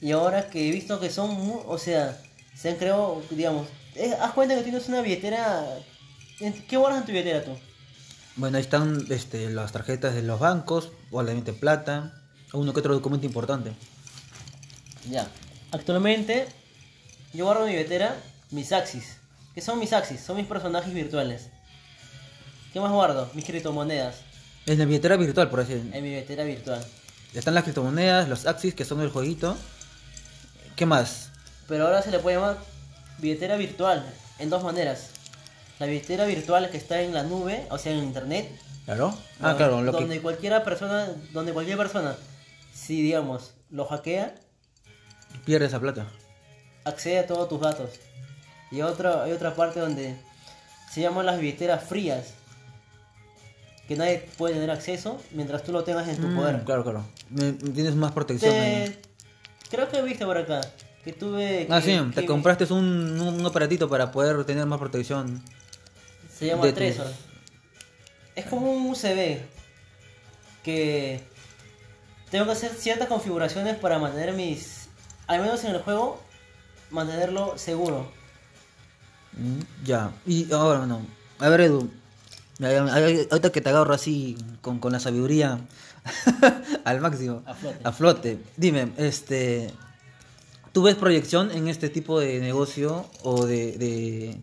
Y 0.00 0.12
ahora 0.12 0.48
que 0.50 0.68
he 0.68 0.70
visto 0.70 1.00
que 1.00 1.10
son, 1.10 1.36
o 1.66 1.78
sea, 1.78 2.20
se 2.54 2.68
han 2.70 2.76
creado, 2.76 3.22
digamos, 3.30 3.66
eh, 3.96 4.14
haz 4.20 4.32
cuenta 4.32 4.54
que 4.54 4.62
tienes 4.62 4.88
una 4.88 5.00
billetera. 5.00 5.66
¿en- 6.40 6.52
¿Qué 6.66 6.76
guardas 6.76 7.00
en 7.00 7.06
tu 7.06 7.12
billetera 7.12 7.44
tú? 7.44 7.52
bueno 8.36 8.56
ahí 8.56 8.62
están 8.64 9.06
este, 9.10 9.48
las 9.50 9.70
tarjetas 9.70 10.14
de 10.16 10.22
los 10.22 10.40
bancos 10.40 10.90
obviamente 11.12 11.52
plata 11.52 12.20
uno 12.56 12.72
que 12.72 12.80
otro 12.80 12.94
documento 12.94 13.26
importante 13.26 13.72
Ya. 15.08 15.28
Actualmente, 15.72 16.46
yo 17.32 17.44
guardo 17.44 17.62
en 17.66 17.70
mi 17.72 17.76
billetera 17.76 18.16
mis 18.50 18.72
Axis. 18.72 19.16
¿Qué 19.54 19.60
son 19.60 19.78
mis 19.78 19.92
Axis? 19.92 20.20
Son 20.20 20.36
mis 20.36 20.46
personajes 20.46 20.92
virtuales. 20.94 21.48
¿Qué 22.72 22.80
más 22.80 22.92
guardo? 22.92 23.28
Mis 23.34 23.44
criptomonedas. 23.44 24.16
Es 24.66 24.78
la 24.78 24.84
billetera 24.84 25.16
virtual, 25.16 25.50
por 25.50 25.60
decir. 25.60 25.78
en 25.92 26.02
mi 26.02 26.10
billetera 26.10 26.44
virtual. 26.44 26.84
Están 27.34 27.54
las 27.54 27.64
criptomonedas, 27.64 28.28
los 28.28 28.46
Axis, 28.46 28.74
que 28.74 28.84
son 28.84 29.00
el 29.00 29.10
jueguito. 29.10 29.56
¿Qué 30.76 30.86
más? 30.86 31.30
Pero 31.68 31.86
ahora 31.86 32.02
se 32.02 32.10
le 32.10 32.18
puede 32.20 32.36
llamar 32.36 32.58
billetera 33.18 33.56
virtual 33.56 34.04
en 34.38 34.50
dos 34.50 34.62
maneras. 34.62 35.08
La 35.80 35.86
billetera 35.86 36.24
virtual 36.24 36.70
que 36.70 36.76
está 36.76 37.00
en 37.02 37.12
la 37.14 37.24
nube, 37.24 37.66
o 37.70 37.78
sea, 37.78 37.92
en 37.92 37.98
internet. 38.04 38.48
Claro. 38.84 39.16
Ah, 39.40 39.48
donde- 39.48 39.56
claro, 39.56 39.82
lo 39.82 39.92
donde 39.92 40.16
que... 40.16 40.22
cualquiera 40.22 40.62
persona, 40.64 41.08
donde 41.32 41.52
cualquier 41.52 41.76
persona, 41.78 42.16
si 42.74 43.00
digamos, 43.00 43.54
lo 43.70 43.86
hackea, 43.86 44.34
pierde 45.46 45.66
esa 45.66 45.80
plata. 45.80 46.06
accede 46.84 47.20
a 47.20 47.26
todos 47.26 47.48
tus 47.48 47.60
datos. 47.60 47.90
Y 48.70 48.82
otra, 48.82 49.22
hay 49.24 49.32
otra 49.32 49.54
parte 49.54 49.80
donde 49.80 50.16
se 50.92 51.00
llaman 51.00 51.24
las 51.26 51.38
billeteras 51.40 51.82
frías. 51.84 52.34
Que 53.88 53.96
nadie 53.96 54.26
puede 54.38 54.54
tener 54.54 54.70
acceso 54.70 55.20
mientras 55.32 55.62
tú 55.62 55.70
lo 55.72 55.84
tengas 55.84 56.08
en 56.08 56.16
tu 56.16 56.26
Mm, 56.28 56.36
poder. 56.36 56.64
Claro, 56.64 56.82
claro. 56.82 57.04
Tienes 57.74 57.94
más 57.94 58.12
protección 58.12 58.54
ahí. 58.54 58.98
Creo 59.70 59.88
que 59.88 60.00
viste 60.02 60.24
por 60.24 60.36
acá. 60.38 60.60
Que 61.04 61.12
tuve. 61.12 61.66
Ah, 61.70 61.80
que- 61.82 61.98
sí, 61.98 62.10
te 62.14 62.24
compraste 62.24 62.64
un, 62.72 63.20
un, 63.20 63.40
un 63.40 63.46
aparatito 63.46 63.88
para 63.90 64.10
poder 64.10 64.42
tener 64.46 64.64
más 64.66 64.78
protección. 64.78 65.42
Se 66.34 66.46
llama 66.46 66.62
tus- 66.62 66.74
Trezor. 66.74 67.06
Es 68.34 68.46
como 68.46 68.72
un 68.72 68.90
USB. 68.90 69.38
Que. 70.62 71.20
Tengo 72.34 72.46
que 72.46 72.52
hacer 72.52 72.72
ciertas 72.72 73.06
configuraciones 73.06 73.76
para 73.76 74.00
mantener 74.00 74.32
mis. 74.34 74.88
Al 75.28 75.40
menos 75.40 75.62
en 75.62 75.70
el 75.76 75.82
juego. 75.82 76.20
Mantenerlo 76.90 77.56
seguro. 77.56 78.10
Mm, 79.34 79.60
Ya. 79.84 80.10
Y 80.26 80.52
ahora, 80.52 80.84
no. 80.84 81.06
A 81.38 81.48
ver, 81.48 81.60
Edu. 81.60 81.88
Ahorita 82.60 83.52
que 83.52 83.60
te 83.60 83.68
agarro 83.68 83.94
así 83.94 84.36
con, 84.62 84.80
con 84.80 84.90
la 84.90 84.98
sabiduría 84.98 85.60
al 86.84 87.00
máximo. 87.00 87.44
A 87.46 87.54
flote. 87.54 87.78
A 87.84 87.92
flote. 87.92 88.38
Dime, 88.56 88.92
este. 88.96 89.70
¿Tú 90.72 90.82
ves 90.82 90.96
proyección 90.96 91.52
en 91.52 91.68
este 91.68 91.88
tipo 91.88 92.18
de 92.18 92.40
negocio 92.40 93.08
o 93.22 93.46
de, 93.46 93.78
de, 93.78 94.42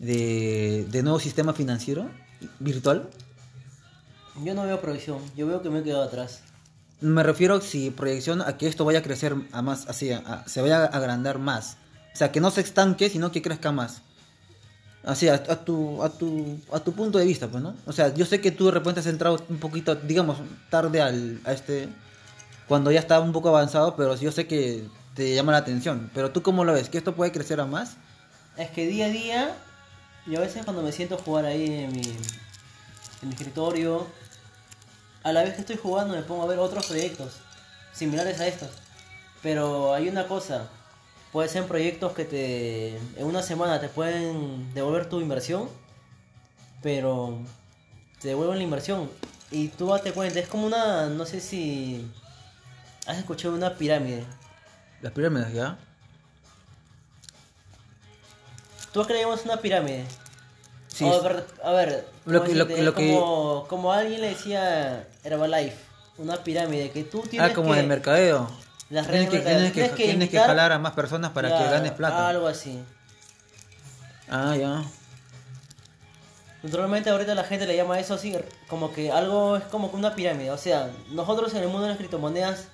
de, 0.00 0.86
de 0.90 1.02
nuevo 1.04 1.20
sistema 1.20 1.52
financiero 1.52 2.10
virtual? 2.58 3.08
Yo 4.42 4.54
no 4.54 4.64
veo 4.64 4.80
provisión. 4.80 5.20
Yo 5.36 5.46
veo 5.46 5.62
que 5.62 5.70
me 5.70 5.78
he 5.78 5.82
quedado 5.84 6.02
atrás. 6.02 6.42
Me 7.00 7.22
refiero 7.22 7.60
si 7.60 7.90
proyección 7.90 8.42
a 8.42 8.56
que 8.56 8.66
esto 8.66 8.84
vaya 8.84 8.98
a 8.98 9.02
crecer 9.02 9.34
a 9.52 9.62
más, 9.62 9.86
así, 9.88 10.10
se 10.46 10.62
vaya 10.62 10.82
a 10.82 10.86
agrandar 10.86 11.38
más. 11.38 11.76
O 12.12 12.16
sea, 12.16 12.32
que 12.32 12.40
no 12.40 12.50
se 12.50 12.60
estanque, 12.60 13.08
sino 13.08 13.30
que 13.30 13.42
crezca 13.42 13.70
más. 13.70 14.02
Así, 15.04 15.28
a, 15.28 15.34
a 15.34 15.64
tu, 15.64 16.02
a, 16.02 16.10
tu, 16.10 16.58
a 16.72 16.80
tu 16.80 16.92
punto 16.92 17.18
de 17.18 17.24
vista, 17.24 17.46
pues, 17.46 17.62
¿no? 17.62 17.76
O 17.86 17.92
sea, 17.92 18.12
yo 18.12 18.26
sé 18.26 18.40
que 18.40 18.50
tú 18.50 18.66
de 18.66 18.72
repente 18.72 19.00
has 19.00 19.06
entrado 19.06 19.40
un 19.48 19.58
poquito, 19.58 19.94
digamos, 19.94 20.38
tarde 20.70 21.00
al, 21.00 21.40
a 21.44 21.52
este, 21.52 21.88
cuando 22.66 22.90
ya 22.90 22.98
estaba 22.98 23.24
un 23.24 23.32
poco 23.32 23.48
avanzado, 23.48 23.94
pero 23.94 24.16
yo 24.16 24.32
sé 24.32 24.46
que 24.48 24.84
te 25.14 25.34
llama 25.34 25.52
la 25.52 25.58
atención. 25.58 26.10
Pero 26.12 26.32
tú, 26.32 26.42
¿cómo 26.42 26.64
lo 26.64 26.72
ves? 26.72 26.88
¿Que 26.88 26.98
esto 26.98 27.14
puede 27.14 27.30
crecer 27.32 27.60
a 27.60 27.66
más? 27.66 27.96
Es 28.56 28.70
que 28.70 28.86
día 28.86 29.06
a 29.06 29.10
día. 29.10 29.56
Yo 30.26 30.38
a 30.38 30.42
veces 30.42 30.64
cuando 30.64 30.82
me 30.82 30.92
siento 30.92 31.14
a 31.14 31.18
jugar 31.18 31.46
ahí 31.46 31.64
en 31.64 31.92
mi, 31.92 32.02
en 32.02 33.28
mi 33.28 33.30
escritorio. 33.30 34.06
A 35.28 35.32
la 35.32 35.42
vez 35.44 35.56
que 35.56 35.60
estoy 35.60 35.76
jugando 35.76 36.14
me 36.14 36.22
pongo 36.22 36.42
a 36.42 36.46
ver 36.46 36.58
otros 36.58 36.86
proyectos. 36.86 37.34
Similares 37.92 38.40
a 38.40 38.46
estos. 38.46 38.70
Pero 39.42 39.92
hay 39.92 40.08
una 40.08 40.26
cosa. 40.26 40.68
Puede 41.32 41.50
ser 41.50 41.66
proyectos 41.66 42.14
que 42.14 42.24
te 42.24 42.96
en 42.96 43.26
una 43.26 43.42
semana 43.42 43.78
te 43.78 43.90
pueden 43.90 44.72
devolver 44.72 45.06
tu 45.10 45.20
inversión, 45.20 45.68
pero 46.82 47.38
te 48.22 48.28
devuelven 48.28 48.56
la 48.56 48.64
inversión 48.64 49.10
y 49.50 49.68
tú 49.68 49.88
date 49.88 50.12
cuenta, 50.12 50.40
es 50.40 50.48
como 50.48 50.66
una, 50.66 51.10
no 51.10 51.26
sé 51.26 51.42
si 51.42 52.10
has 53.06 53.18
escuchado 53.18 53.54
una 53.54 53.76
pirámide. 53.76 54.24
Las 55.02 55.12
pirámides, 55.12 55.52
¿ya? 55.52 55.76
Tú 58.92 59.04
creemos 59.04 59.44
una 59.44 59.58
pirámide. 59.58 60.06
Sí. 60.98 61.04
a 61.08 61.18
ver, 61.20 61.44
a 61.62 61.70
ver 61.72 62.08
Lo 62.26 62.40
¿cómo 62.40 62.50
que- 62.50 62.56
lo 62.58 62.64
decirte? 62.64 62.74
que- 62.74 62.82
lo 62.82 62.94
que- 62.94 63.14
como, 63.20 63.66
como 63.68 63.92
alguien 63.92 64.20
le 64.20 64.30
decía 64.30 65.06
Herbalife, 65.24 65.76
una 66.18 66.36
pirámide 66.42 66.90
que 66.90 67.04
tú 67.04 67.20
tienes 67.22 67.50
Ah, 67.50 67.54
como 67.54 67.72
que... 67.72 67.80
de 67.80 67.86
mercadeo. 67.86 68.50
Las 68.90 69.06
Tienes 69.06 69.28
que, 69.28 69.38
tienes 69.40 69.64
que, 69.64 69.70
Tienes 69.72 69.90
que 69.92 69.96
tienes 69.96 70.28
que 70.30 70.36
invitar- 70.36 70.46
jalar 70.46 70.72
a 70.72 70.78
más 70.78 70.92
personas 70.94 71.30
para 71.32 71.48
que 71.56 71.64
ganes 71.70 71.92
plata. 71.92 72.26
Algo 72.28 72.46
así. 72.48 72.82
Ah, 74.30 74.56
ya. 74.56 74.82
Naturalmente 76.62 77.10
ahorita 77.10 77.34
la 77.34 77.44
gente 77.44 77.66
le 77.66 77.76
llama 77.76 78.00
eso 78.00 78.14
así, 78.14 78.36
como 78.66 78.92
que 78.92 79.12
algo 79.12 79.56
es 79.58 79.64
como 79.64 79.88
una 79.88 80.14
pirámide. 80.14 80.50
O 80.50 80.58
sea, 80.58 80.90
nosotros 81.10 81.52
en 81.54 81.62
el 81.62 81.68
mundo 81.68 81.82
de 81.82 81.88
las 81.90 81.98
criptomonedas, 81.98 82.64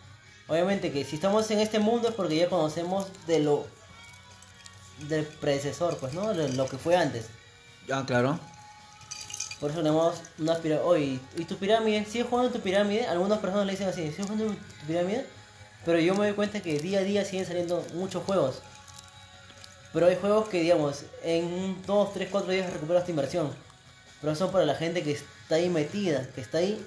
obviamente 0.48 0.90
que 0.90 1.04
si 1.04 1.16
estamos 1.16 1.50
en 1.50 1.60
este 1.60 1.78
mundo 1.80 2.08
es 2.08 2.14
porque 2.14 2.36
ya 2.36 2.48
conocemos 2.48 3.06
de 3.26 3.40
lo 3.40 3.66
del 5.08 5.24
predecesor, 5.26 5.98
pues, 5.98 6.14
¿no? 6.14 6.32
De 6.32 6.50
lo 6.54 6.66
que 6.66 6.78
fue 6.78 6.96
antes. 6.96 7.26
Ah, 7.90 8.04
claro. 8.06 8.38
Por 9.60 9.70
eso 9.70 9.82
le 9.82 9.88
llamamos 9.88 10.16
una 10.38 10.56
pirámide. 10.56 10.86
Oye, 10.86 11.20
¿y 11.36 11.44
tu 11.44 11.56
pirámide? 11.56 12.04
¿Sigues 12.04 12.26
jugando 12.28 12.48
en 12.48 12.52
tu 12.54 12.60
pirámide? 12.60 13.06
Algunas 13.06 13.38
personas 13.38 13.66
le 13.66 13.72
dicen 13.72 13.88
así, 13.88 14.10
¿sigues 14.10 14.26
jugando 14.26 14.46
en 14.46 14.56
tu 14.56 14.86
pirámide? 14.86 15.26
Pero 15.84 15.98
yo 15.98 16.14
me 16.14 16.26
doy 16.26 16.34
cuenta 16.34 16.60
que 16.60 16.78
día 16.78 17.00
a 17.00 17.02
día 17.02 17.24
siguen 17.24 17.46
saliendo 17.46 17.84
muchos 17.94 18.24
juegos. 18.24 18.60
Pero 19.92 20.06
hay 20.06 20.16
juegos 20.16 20.48
que, 20.48 20.60
digamos, 20.60 21.04
en 21.22 21.80
2, 21.86 22.12
3, 22.14 22.28
4 22.30 22.52
días 22.52 22.72
recuperas 22.72 23.04
tu 23.04 23.10
inversión. 23.10 23.50
Pero 24.20 24.34
son 24.34 24.50
para 24.50 24.64
la 24.64 24.74
gente 24.74 25.02
que 25.02 25.12
está 25.12 25.54
ahí 25.54 25.68
metida, 25.68 26.26
que 26.34 26.40
está 26.40 26.58
ahí 26.58 26.84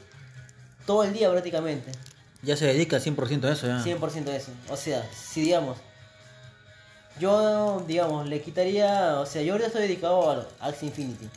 todo 0.85 1.03
el 1.03 1.13
día 1.13 1.31
prácticamente. 1.31 1.91
Ya 2.41 2.57
se 2.57 2.65
dedica 2.65 2.97
100% 2.97 3.45
a 3.45 3.53
eso, 3.53 3.67
ya. 3.67 3.83
100% 3.83 4.23
de 4.25 4.37
eso. 4.37 4.51
O 4.69 4.75
sea, 4.75 5.07
si 5.13 5.41
digamos, 5.41 5.77
yo, 7.19 7.83
digamos, 7.87 8.27
le 8.27 8.41
quitaría, 8.41 9.19
o 9.19 9.25
sea, 9.25 9.41
yo 9.41 9.53
ahorita 9.53 9.67
estoy 9.67 9.83
dedicado 9.83 10.29
al 10.29 10.47
Axie 10.59 10.87
Infinity. 10.87 11.27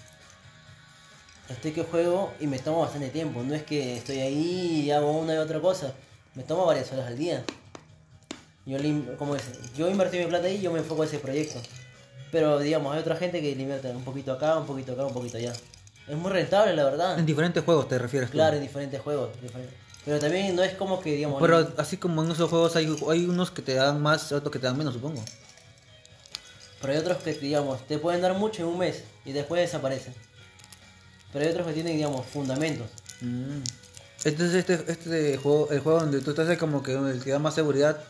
Estoy 1.49 1.73
que 1.73 1.83
juego 1.83 2.33
y 2.39 2.47
me 2.47 2.59
tomo 2.59 2.81
bastante 2.81 3.09
tiempo. 3.09 3.43
No 3.43 3.55
es 3.55 3.65
que 3.65 3.97
estoy 3.97 4.19
ahí 4.21 4.83
y 4.87 4.91
hago 4.93 5.11
una 5.11 5.35
y 5.35 5.39
otra 5.39 5.61
cosa. 5.61 5.93
Me 6.35 6.45
tomo 6.45 6.65
varias 6.65 6.93
horas 6.93 7.09
al 7.09 7.19
día. 7.19 7.45
Yo, 8.67 8.79
como 9.19 9.35
es, 9.35 9.43
yo 9.77 9.91
invertí 9.91 10.19
mi 10.19 10.27
plata 10.27 10.47
ahí 10.47 10.57
y 10.57 10.61
yo 10.61 10.71
me 10.71 10.79
enfoco 10.79 11.03
en 11.03 11.09
ese 11.09 11.19
proyecto. 11.19 11.61
Pero, 12.31 12.61
digamos, 12.61 12.95
hay 12.95 13.01
otra 13.01 13.17
gente 13.17 13.41
que 13.41 13.55
le 13.57 13.63
invierte 13.63 13.89
un 13.91 14.05
poquito 14.05 14.33
acá, 14.33 14.57
un 14.59 14.67
poquito 14.67 14.93
acá, 14.93 15.05
un 15.07 15.13
poquito 15.13 15.39
allá. 15.39 15.53
Es 16.07 16.17
muy 16.17 16.31
rentable, 16.31 16.75
la 16.75 16.85
verdad. 16.85 17.19
En 17.19 17.27
diferentes 17.27 17.65
juegos 17.65 17.89
te 17.89 17.99
refieres. 17.99 18.31
tú. 18.31 18.35
Claro, 18.35 18.57
en 18.57 18.63
diferentes 18.63 19.01
juegos. 19.01 19.31
diferente- 19.43 19.75
Pero 20.05 20.19
también 20.21 20.55
no 20.55 20.63
es 20.63 20.75
como 20.75 21.01
que, 21.01 21.17
digamos... 21.17 21.41
Pero 21.41 21.69
así 21.79 21.97
como 21.97 22.23
en 22.23 22.31
esos 22.31 22.49
juegos 22.49 22.77
hay, 22.77 22.97
hay 23.11 23.27
unos 23.27 23.51
que 23.51 23.63
te 23.63 23.75
dan 23.75 24.01
más, 24.01 24.31
otros 24.31 24.53
que 24.53 24.61
te 24.61 24.67
dan 24.67 24.79
menos, 24.79 24.95
supongo. 24.95 25.21
Pero 26.81 26.93
hay 26.93 26.99
otros 26.99 27.19
que, 27.23 27.35
digamos, 27.35 27.87
te 27.87 27.99
pueden 27.99 28.23
dar 28.23 28.35
mucho 28.35 28.63
en 28.63 28.69
un 28.69 28.79
mes 28.79 29.05
y 29.25 29.33
después 29.33 29.61
desaparecen. 29.61 30.15
Pero 31.33 31.45
hay 31.45 31.51
otros 31.51 31.67
que 31.67 31.73
tienen, 31.75 31.97
digamos, 31.97 32.27
fundamentos. 32.27 32.91
Mm. 33.21 33.61
Entonces 34.25 34.55
este, 34.55 34.93
este 34.93 35.37
juego, 35.39 35.71
el 35.71 35.81
juego 35.81 36.01
donde 36.01 36.21
tú 36.21 36.31
estás 36.31 36.49
es 36.49 36.59
como 36.59 36.83
que 36.83 36.93
el 36.93 37.23
que 37.23 37.31
da 37.31 37.39
más 37.39 37.55
seguridad. 37.55 38.03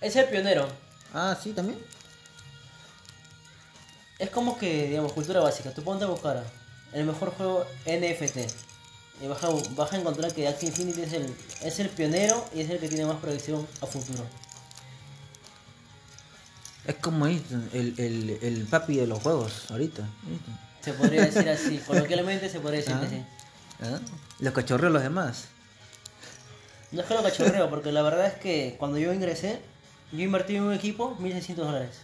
Es 0.00 0.16
el 0.16 0.26
pionero. 0.26 0.68
Ah, 1.12 1.36
sí, 1.40 1.52
también. 1.52 1.78
Es 4.18 4.30
como 4.30 4.58
que, 4.58 4.88
digamos, 4.88 5.12
cultura 5.12 5.40
básica. 5.40 5.70
Tú 5.70 5.82
ponte 5.82 6.04
a 6.04 6.08
buscar 6.08 6.42
el 6.92 7.04
mejor 7.04 7.30
juego 7.30 7.66
NFT. 7.86 8.38
Y 9.22 9.26
vas 9.26 9.42
a, 9.44 9.48
vas 9.76 9.92
a 9.92 9.96
encontrar 9.96 10.32
que 10.32 10.48
Axie 10.48 10.68
Infinity 10.68 11.02
es 11.02 11.12
el, 11.12 11.34
es 11.62 11.78
el 11.78 11.88
pionero 11.88 12.44
y 12.54 12.60
es 12.60 12.70
el 12.70 12.78
que 12.78 12.88
tiene 12.88 13.04
más 13.04 13.20
proyección 13.20 13.66
a 13.80 13.86
futuro. 13.86 14.24
Es 16.86 16.96
como 16.96 17.26
el, 17.26 17.42
el, 17.72 18.38
el 18.42 18.66
papi 18.70 18.96
de 18.96 19.06
los 19.06 19.22
juegos 19.22 19.70
ahorita. 19.70 20.02
Se 20.82 20.92
podría 20.92 21.24
decir 21.24 21.48
así. 21.48 21.78
Coloquialmente 21.86 22.48
se 22.48 22.60
podría 22.60 22.80
decir 22.80 22.94
Ah. 22.96 23.06
sí. 23.08 23.24
¿Ah? 23.82 23.98
Los 24.40 24.52
cachorreos 24.52 24.92
los 24.92 25.02
demás. 25.02 25.46
No 26.92 27.00
es 27.00 27.06
que 27.06 27.14
lo 27.14 27.22
cachorreo, 27.22 27.70
porque 27.70 27.90
la 27.90 28.02
verdad 28.02 28.26
es 28.26 28.34
que 28.34 28.76
cuando 28.78 28.98
yo 28.98 29.12
ingresé, 29.12 29.60
yo 30.12 30.20
invertí 30.20 30.56
en 30.56 30.62
un 30.64 30.72
equipo 30.74 31.16
1600 31.18 31.66
dólares. 31.66 31.96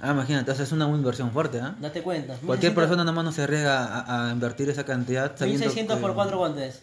Ah, 0.00 0.10
imagínate, 0.10 0.50
o 0.50 0.54
sea, 0.56 0.64
es 0.64 0.72
una 0.72 0.86
inversión 0.88 1.30
fuerte, 1.30 1.60
¿ah? 1.60 1.76
Date 1.78 2.02
cuenta. 2.02 2.34
Cualquier 2.44 2.72
1600 2.72 2.74
persona 2.74 3.04
nomás 3.04 3.24
no 3.24 3.30
se 3.32 3.42
arriesga 3.42 3.84
a, 3.86 4.28
a 4.28 4.32
invertir 4.32 4.68
esa 4.70 4.84
cantidad 4.84 5.36
sabiendo 5.36 5.60
1600 5.66 5.98
por 6.00 6.10
que- 6.10 6.14
4 6.16 6.38
guantes. 6.38 6.80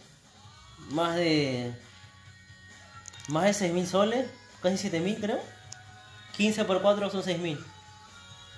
Más 0.91 1.15
de. 1.17 1.73
Más 3.27 3.43
de 3.45 3.53
6000 3.53 3.87
soles. 3.87 4.25
Casi 4.61 4.77
7000 4.77 5.17
creo. 5.19 5.39
15 6.37 6.65
por 6.65 6.81
4 6.81 7.09
son 7.09 7.23
6000. 7.23 7.59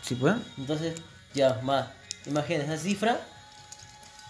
¿Sí 0.02 0.16
pues? 0.16 0.36
Entonces, 0.58 0.96
ya, 1.34 1.60
más. 1.64 1.88
Imagínate 2.26 2.66
esa 2.72 2.78
cifra. 2.82 3.20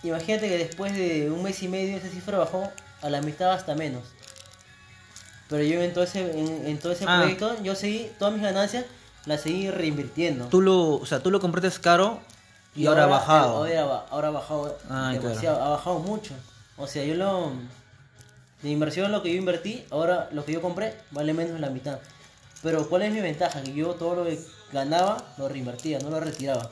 Imagínate 0.03 0.47
que 0.49 0.57
después 0.57 0.93
de 0.93 1.29
un 1.29 1.43
mes 1.43 1.61
y 1.63 1.67
medio 1.67 1.97
esa 1.97 2.07
cifra 2.09 2.37
bajó 2.39 2.71
a 3.01 3.09
la 3.09 3.21
mitad 3.21 3.51
hasta 3.51 3.75
menos. 3.75 4.03
Pero 5.49 5.63
yo 5.63 5.81
en 5.81 5.93
todo 5.93 6.03
ese, 6.03 6.21
en, 6.39 6.65
en 6.67 6.79
todo 6.79 6.93
ese 6.93 7.05
Ah. 7.07 7.19
proyecto, 7.19 7.61
yo 7.61 7.75
seguí, 7.75 8.09
todas 8.17 8.33
mis 8.33 8.41
ganancias 8.43 8.85
las 9.25 9.41
seguí 9.41 9.69
reinvirtiendo. 9.69 10.47
Tú 10.47 10.61
lo, 10.61 10.93
o 10.95 11.05
sea, 11.05 11.21
tú 11.21 11.29
lo 11.29 11.39
compraste 11.39 11.79
caro 11.81 12.19
y, 12.75 12.87
ahora 12.87 13.03
ha 13.03 13.07
bajado. 13.07 13.57
Ahora, 13.57 14.05
ahora 14.09 14.27
ha 14.29 14.31
bajado 14.31 14.77
Ah, 14.89 15.11
demasiado, 15.13 15.61
ha 15.61 15.69
bajado 15.69 15.99
mucho. 15.99 16.33
O 16.77 16.87
sea, 16.87 17.03
yo 17.03 17.15
lo... 17.15 17.51
De 18.63 18.69
inversión 18.69 19.11
lo 19.11 19.21
que 19.23 19.31
yo 19.33 19.37
invertí, 19.37 19.85
ahora 19.89 20.29
lo 20.31 20.45
que 20.45 20.53
yo 20.53 20.61
compré 20.61 20.95
vale 21.11 21.33
menos 21.33 21.53
de 21.53 21.59
la 21.59 21.69
mitad. 21.69 21.99
Pero 22.63 22.87
¿cuál 22.89 23.01
es 23.03 23.13
mi 23.13 23.21
ventaja? 23.21 23.61
Que 23.63 23.73
yo 23.73 23.95
todo 23.95 24.15
lo 24.15 24.25
que 24.25 24.39
ganaba 24.71 25.17
lo 25.37 25.49
reinvertía, 25.49 25.99
no 25.99 26.09
lo 26.09 26.19
retiraba. 26.19 26.69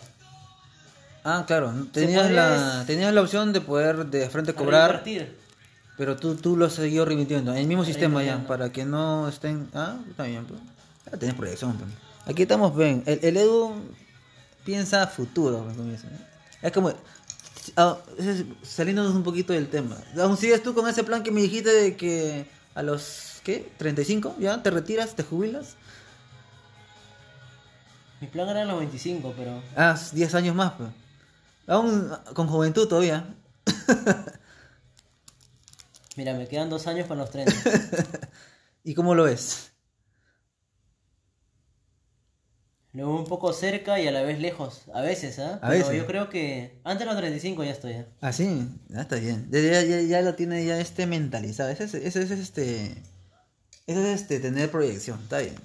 Ah, 1.24 1.44
claro. 1.48 1.74
Tenías 1.92 2.32
la, 2.32 2.84
tenías 2.88 3.14
la 3.14 3.22
opción 3.22 3.52
de 3.54 3.62
poder 3.62 4.06
de 4.06 4.30
frente 4.30 4.54
cobrar, 4.54 5.04
Reinvertir. 5.04 5.38
pero 5.98 6.16
tú, 6.16 6.36
tú 6.36 6.56
lo 6.56 6.66
has 6.66 6.74
seguido 6.74 7.06
remitiendo. 7.06 7.52
En 7.52 7.58
el 7.58 7.68
mismo 7.68 7.84
sistema 7.84 8.24
ya, 8.24 8.46
para 8.48 8.72
que 8.72 8.86
no 8.86 9.28
estén... 9.28 9.68
Ah, 9.74 9.98
está 10.10 10.24
bien. 10.24 10.46
Pues. 10.46 10.60
Ya 11.12 11.18
tenés 11.18 11.36
proyección. 11.36 11.74
Pues. 11.78 11.90
Aquí 12.26 12.44
estamos 12.44 12.76
bien. 12.76 13.04
El, 13.06 13.20
el 13.24 13.38
Edu 13.38 13.74
piensa 14.64 15.08
futuro. 15.08 15.66
pues, 15.66 15.78
dicen. 15.90 16.12
Es 16.62 16.72
como... 16.72 16.94
ah, 17.76 17.98
saliéndonos 18.64 19.14
un 19.14 19.24
poquito 19.24 19.52
del 19.54 19.68
tema. 19.70 19.98
¿Aún 20.22 20.38
sigues 20.38 20.62
tú 20.64 20.74
con 20.74 20.88
ese 20.88 21.04
plan 21.04 21.24
que 21.24 21.32
me 21.32 21.42
dijiste 21.42 21.70
de 21.72 21.98
que 21.98 22.46
a 22.76 22.84
los... 22.84 23.42
¿Qué? 23.44 23.70
¿35? 23.80 24.36
¿Ya? 24.40 24.62
¿Te 24.64 24.70
retiras? 24.70 25.16
¿Te 25.16 25.24
jubilas? 25.24 25.76
Mi 28.22 28.28
plan 28.28 28.50
era 28.50 28.66
los 28.66 28.80
25, 28.80 29.34
pero... 29.38 29.62
Ah, 29.76 29.98
10 30.12 30.36
años 30.36 30.56
más, 30.56 30.74
pues. 30.74 30.90
Aún 31.68 32.10
con 32.34 32.48
juventud 32.48 32.88
todavía. 32.88 33.36
Mira, 36.16 36.34
me 36.34 36.48
quedan 36.48 36.70
dos 36.70 36.88
años 36.88 37.08
para 37.08 37.22
los 37.22 37.30
30. 37.32 37.54
¿Y 38.84 38.94
cómo 38.94 39.16
lo 39.16 39.24
ves? 39.24 39.72
Lo 42.92 43.08
veo 43.08 43.16
un 43.18 43.26
poco 43.26 43.54
cerca 43.54 44.00
y 44.00 44.08
a 44.08 44.12
la 44.12 44.24
vez 44.24 44.40
lejos. 44.40 44.82
A 44.94 45.02
veces, 45.02 45.38
¿ah? 45.40 45.60
A 45.62 45.70
Pero 45.70 45.86
veces. 45.86 45.98
yo 45.98 46.08
creo 46.08 46.28
que 46.30 46.82
antes 46.84 47.02
de 47.02 47.06
los 47.06 47.18
35 47.18 47.64
ya 47.64 47.72
estoy. 47.72 47.92
¿eh? 47.94 48.06
Ah, 48.20 48.34
sí, 48.34 48.68
ya 48.90 49.02
está 49.02 49.18
bien. 49.18 49.48
Ya, 49.52 49.60
ya, 49.60 49.84
ya, 49.84 50.02
ya 50.02 50.22
lo 50.22 50.34
tiene 50.36 50.66
ya 50.66 50.80
este 50.80 51.06
mentalizado. 51.06 51.70
Ese 51.70 51.84
es, 51.84 51.94
ese 51.94 52.24
es 52.24 52.32
este. 52.32 53.04
Ese 53.86 54.14
es 54.14 54.22
este 54.22 54.40
tener 54.40 54.72
proyección, 54.72 55.20
está 55.22 55.40
bien. 55.40 55.56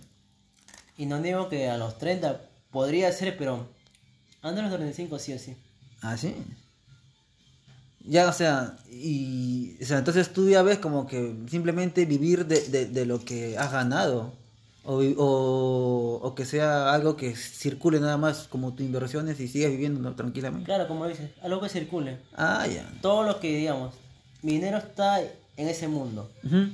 Y 0.96 1.06
no 1.06 1.20
digo 1.20 1.48
que 1.48 1.68
a 1.68 1.76
los 1.76 1.98
30 1.98 2.40
podría 2.70 3.10
ser, 3.12 3.36
pero 3.36 3.66
antes 4.42 4.56
de 4.56 4.62
los 4.62 4.78
35 4.78 5.18
sí 5.18 5.32
o 5.32 5.38
sí. 5.38 5.56
Ah, 6.02 6.16
sí. 6.16 6.34
Ya, 8.06 8.28
o 8.28 8.32
sea, 8.32 8.76
y. 8.90 9.76
O 9.82 9.86
sea, 9.86 9.98
entonces 9.98 10.32
tú 10.32 10.48
ya 10.48 10.62
ves 10.62 10.78
como 10.78 11.06
que 11.06 11.34
simplemente 11.48 12.04
vivir 12.04 12.46
de, 12.46 12.60
de, 12.68 12.86
de 12.86 13.06
lo 13.06 13.24
que 13.24 13.56
has 13.56 13.72
ganado. 13.72 14.32
O, 14.86 14.98
o, 15.16 16.20
o 16.22 16.34
que 16.34 16.44
sea 16.44 16.92
algo 16.92 17.16
que 17.16 17.34
circule 17.34 18.00
nada 18.00 18.18
más 18.18 18.48
como 18.48 18.74
tus 18.74 18.84
inversiones 18.84 19.40
y 19.40 19.48
sigas 19.48 19.70
viviendo 19.70 20.14
tranquilamente. 20.14 20.66
Claro, 20.66 20.86
como 20.86 21.06
dices, 21.06 21.30
algo 21.42 21.62
que 21.62 21.70
circule. 21.70 22.18
Ah, 22.36 22.66
ya. 22.66 22.86
Todo 23.00 23.22
lo 23.22 23.40
que, 23.40 23.56
digamos, 23.56 23.94
mi 24.42 24.52
dinero 24.52 24.76
está 24.76 25.22
en 25.22 25.68
ese 25.68 25.88
mundo. 25.88 26.30
Ujú. 26.44 26.66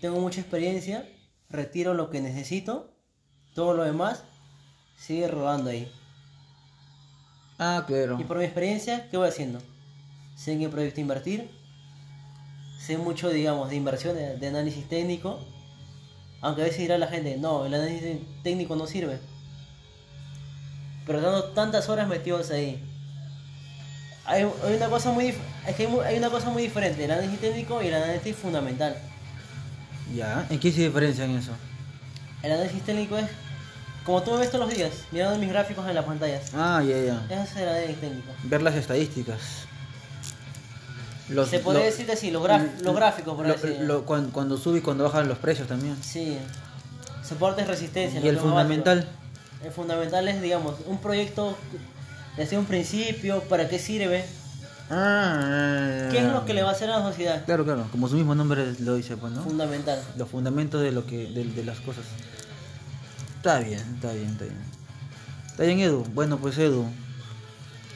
Tengo 0.00 0.20
mucha 0.20 0.40
experiencia, 0.40 1.08
retiro 1.50 1.92
lo 1.92 2.08
que 2.08 2.20
necesito, 2.20 2.88
todo 3.58 3.74
lo 3.74 3.82
demás 3.82 4.22
sigue 4.96 5.26
rodando 5.26 5.70
ahí. 5.70 5.90
Ah, 7.58 7.82
claro. 7.88 8.16
Y 8.20 8.22
por 8.22 8.38
mi 8.38 8.44
experiencia, 8.44 9.08
¿qué 9.10 9.16
voy 9.16 9.26
haciendo? 9.26 9.58
Sé 10.36 10.52
en 10.52 10.60
qué 10.60 10.68
proyecto 10.68 11.00
invertir, 11.00 11.50
sé 12.78 12.98
mucho, 12.98 13.30
digamos, 13.30 13.68
de 13.68 13.74
inversión, 13.74 14.14
de, 14.14 14.46
análisis 14.46 14.88
técnico, 14.88 15.40
aunque 16.40 16.62
a 16.62 16.64
veces 16.66 16.78
dirá 16.78 16.98
la 16.98 17.08
gente, 17.08 17.36
no, 17.36 17.66
el 17.66 17.74
análisis 17.74 18.20
técnico 18.44 18.76
no 18.76 18.86
sirve. 18.86 19.18
Pero 21.04 21.20
dando 21.20 21.42
tantas 21.46 21.88
horas 21.88 22.06
metidos 22.06 22.52
ahí. 22.52 22.80
Hay, 24.24 24.48
hay 24.64 24.76
una 24.76 24.88
cosa 24.88 25.10
muy 25.10 25.34
es 25.66 25.74
que 25.74 25.84
hay, 25.88 25.98
hay 26.06 26.18
una 26.18 26.30
cosa 26.30 26.50
muy 26.50 26.62
diferente, 26.62 27.04
el 27.04 27.10
análisis 27.10 27.40
técnico 27.40 27.82
y 27.82 27.88
el 27.88 27.94
análisis 27.94 28.36
fundamental. 28.36 28.96
Ya, 30.14 30.46
¿en 30.48 30.60
qué 30.60 30.70
se 30.70 30.82
diferencia 30.82 31.24
en 31.24 31.38
eso? 31.38 31.50
El 32.44 32.52
análisis 32.52 32.84
técnico 32.84 33.18
es 33.18 33.28
como 34.08 34.22
tú 34.22 34.30
me 34.32 34.38
ves 34.38 34.50
todos 34.50 34.66
los 34.66 34.74
días, 34.74 34.90
mirando 35.12 35.38
mis 35.38 35.50
gráficos 35.50 35.86
en 35.86 35.94
las 35.94 36.06
pantallas. 36.06 36.44
Ah, 36.54 36.82
ya, 36.82 36.96
ya. 36.98 37.22
Ese 37.28 37.42
es 37.42 37.56
el 37.56 37.68
análisis 37.68 38.00
técnico. 38.00 38.32
Ver 38.44 38.62
las 38.62 38.74
estadísticas. 38.74 39.38
Los- 41.28 41.50
Se 41.50 41.58
podría 41.58 41.80
lo- 41.84 41.90
decir 41.90 42.10
así, 42.10 42.30
los, 42.30 42.42
graf- 42.42 42.80
los 42.80 42.96
gráficos, 42.96 43.34
por 43.36 43.46
lo- 43.46 43.54
así 43.54 43.76
lo- 43.80 44.06
cuan- 44.06 44.30
cuando, 44.30 44.56
sube 44.56 44.78
y 44.78 44.80
cuando 44.80 45.04
bajan 45.04 45.28
los 45.28 45.36
precios 45.36 45.68
también. 45.68 45.94
Sí, 46.02 46.38
soporte 47.22 47.66
resistencia. 47.66 48.18
Y 48.20 48.28
el 48.28 48.38
fundamental. 48.38 49.00
básico. 49.00 49.12
El 49.66 49.72
fundamental 49.72 50.26
es, 50.26 50.40
digamos, 50.40 50.76
un 50.86 50.96
proyecto 50.98 51.54
desde 52.38 52.56
un 52.56 52.64
principio, 52.64 53.42
para 53.42 53.68
qué 53.68 53.78
sirve, 53.78 54.24
Ah, 54.90 56.08
qué 56.10 56.20
es 56.20 56.24
lo 56.32 56.46
que 56.46 56.54
le 56.54 56.62
va 56.62 56.70
a 56.70 56.72
hacer 56.72 56.88
a 56.88 56.98
la 57.00 57.02
sociedad. 57.04 57.44
Claro, 57.44 57.62
claro, 57.66 57.86
como 57.92 58.08
su 58.08 58.14
mismo 58.14 58.34
nombre 58.34 58.72
lo 58.80 58.94
dice, 58.94 59.18
pues, 59.18 59.34
¿no? 59.34 59.42
Fundamental. 59.42 60.00
Los 60.16 60.30
fundamentos 60.30 60.80
de 60.80 60.92
lo 60.92 61.04
que 61.04 61.26
de, 61.26 61.44
de 61.44 61.62
las 61.64 61.78
cosas. 61.80 62.04
Está 63.38 63.60
bien, 63.60 63.80
está 63.94 64.12
bien, 64.12 64.30
está 64.32 64.44
bien. 64.44 64.58
Está 65.46 65.62
bien, 65.62 65.78
Edu. 65.80 66.04
Bueno, 66.12 66.38
pues 66.38 66.58
Edu. 66.58 66.84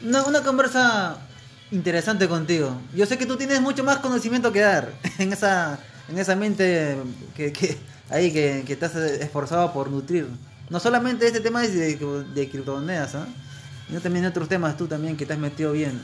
Una, 0.04 0.24
una 0.24 0.42
conversa 0.42 1.18
interesante 1.72 2.28
contigo. 2.28 2.80
Yo 2.94 3.06
sé 3.06 3.18
que 3.18 3.26
tú 3.26 3.36
tienes 3.36 3.60
mucho 3.60 3.82
más 3.82 3.98
conocimiento 3.98 4.52
que 4.52 4.60
dar 4.60 4.92
en 5.18 5.32
esa 5.32 5.78
en 6.08 6.18
esa 6.18 6.36
mente 6.36 6.96
que, 7.34 7.52
que 7.52 7.76
ahí 8.08 8.32
que, 8.32 8.62
que 8.66 8.72
estás 8.72 8.94
esforzado 8.94 9.72
por 9.72 9.90
nutrir. 9.90 10.28
No 10.70 10.78
solamente 10.78 11.26
este 11.26 11.40
tema 11.40 11.64
es 11.64 11.74
de, 11.74 11.96
de 11.96 12.48
criptomonedas, 12.48 13.14
¿ah? 13.16 13.26
sino 13.88 14.00
también 14.00 14.24
otros 14.26 14.48
temas 14.48 14.76
tú 14.76 14.86
también 14.86 15.16
que 15.16 15.26
te 15.26 15.32
has 15.32 15.38
metido 15.38 15.72
bien. 15.72 16.00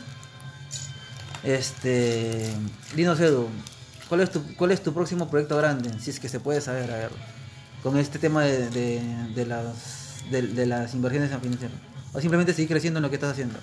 Este, 1.44 2.50
dinos 2.96 3.20
Edu, 3.20 3.48
¿cuál 4.08 4.22
es 4.22 4.32
tu 4.32 4.42
cuál 4.56 4.72
es 4.72 4.82
tu 4.82 4.92
próximo 4.92 5.30
proyecto 5.30 5.56
grande? 5.56 5.90
Si 6.00 6.10
es 6.10 6.18
que 6.18 6.28
se 6.28 6.40
puede 6.40 6.60
saber, 6.60 6.90
a 6.90 6.96
ver, 6.96 7.10
con 7.82 7.96
este 7.98 8.18
tema 8.18 8.42
de, 8.44 8.70
de, 8.70 9.00
de 9.34 9.46
las 9.46 10.24
de, 10.30 10.42
de 10.42 10.66
las 10.66 10.94
inversiones 10.94 11.32
en 11.32 11.40
financieras. 11.40 11.76
O 12.12 12.20
simplemente 12.20 12.52
seguir 12.52 12.68
creciendo 12.68 12.98
en 12.98 13.02
lo 13.02 13.10
que 13.10 13.16
estás 13.16 13.32
haciendo. 13.32 13.58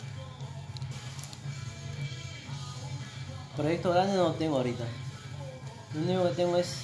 Proyecto 3.55 3.91
grande 3.91 4.15
no 4.15 4.31
tengo 4.33 4.57
ahorita. 4.57 4.83
Lo 5.93 6.01
único 6.01 6.29
que 6.29 6.35
tengo 6.35 6.57
es 6.57 6.77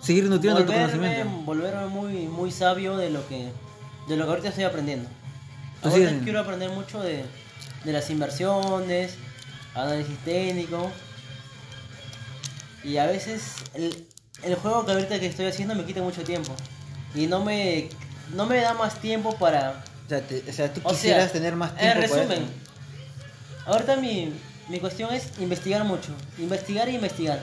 Seguir 0.00 0.24
nutriendo 0.24 0.64
tu 0.64 0.72
volverme, 0.72 0.92
conocimiento. 0.96 1.44
volverme 1.44 1.86
muy, 1.86 2.12
muy 2.26 2.50
sabio 2.50 2.96
de 2.96 3.10
lo 3.10 3.26
que 3.28 3.52
de 4.08 4.16
lo 4.16 4.24
que 4.24 4.30
ahorita 4.30 4.48
estoy 4.48 4.64
aprendiendo. 4.64 5.08
Ahorita 5.82 6.20
quiero 6.24 6.40
aprender 6.40 6.70
mucho 6.70 7.00
de, 7.02 7.24
de 7.84 7.92
las 7.92 8.08
inversiones, 8.10 9.14
análisis 9.74 10.18
técnico. 10.24 10.90
Y 12.82 12.96
a 12.96 13.06
veces 13.06 13.56
el, 13.74 14.06
el 14.42 14.54
juego 14.56 14.84
que 14.86 14.92
ahorita 14.92 15.18
que 15.20 15.26
estoy 15.26 15.46
haciendo 15.46 15.74
me 15.74 15.84
quita 15.84 16.00
mucho 16.02 16.22
tiempo. 16.22 16.52
Y 17.14 17.26
no 17.26 17.44
me, 17.44 17.88
no 18.34 18.46
me 18.46 18.60
da 18.60 18.74
más 18.74 19.00
tiempo 19.00 19.34
para... 19.36 19.82
O 20.06 20.08
sea, 20.08 20.20
te- 20.22 20.44
o 20.48 20.52
sea, 20.52 20.72
tú 20.72 20.80
O 20.84 20.90
quisieras 20.90 21.24
sea, 21.24 21.32
tener 21.32 21.54
más 21.56 21.70
En 21.72 21.78
tiempo. 21.78 22.00
para 22.00 22.06
resumen, 22.22 22.42
eso. 22.42 22.50
ahorita 23.66 23.96
mi, 23.96 24.32
mi 24.68 24.80
cuestión 24.80 25.12
es 25.14 25.24
investigar 25.38 25.84
mucho. 25.84 26.10
Investigar 26.38 26.88
e 26.88 26.92
investigar. 26.92 27.42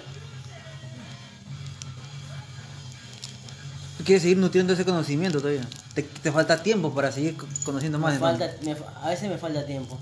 Tú 3.97 4.03
quieres 4.03 4.21
seguir 4.21 4.37
nutriendo 4.37 4.73
ese 4.73 4.85
conocimiento 4.85 5.39
todavía. 5.39 5.67
Te, 5.93 6.03
te 6.03 6.31
falta 6.31 6.61
tiempo 6.61 6.93
para 6.93 7.11
seguir 7.11 7.35
co- 7.35 7.47
conociendo 7.65 7.97
más. 7.99 8.13
Me 8.13 8.19
falta, 8.19 8.51
me 8.61 8.75
a 9.01 9.09
veces 9.09 9.29
me 9.29 9.37
falta 9.37 9.65
tiempo. 9.65 9.97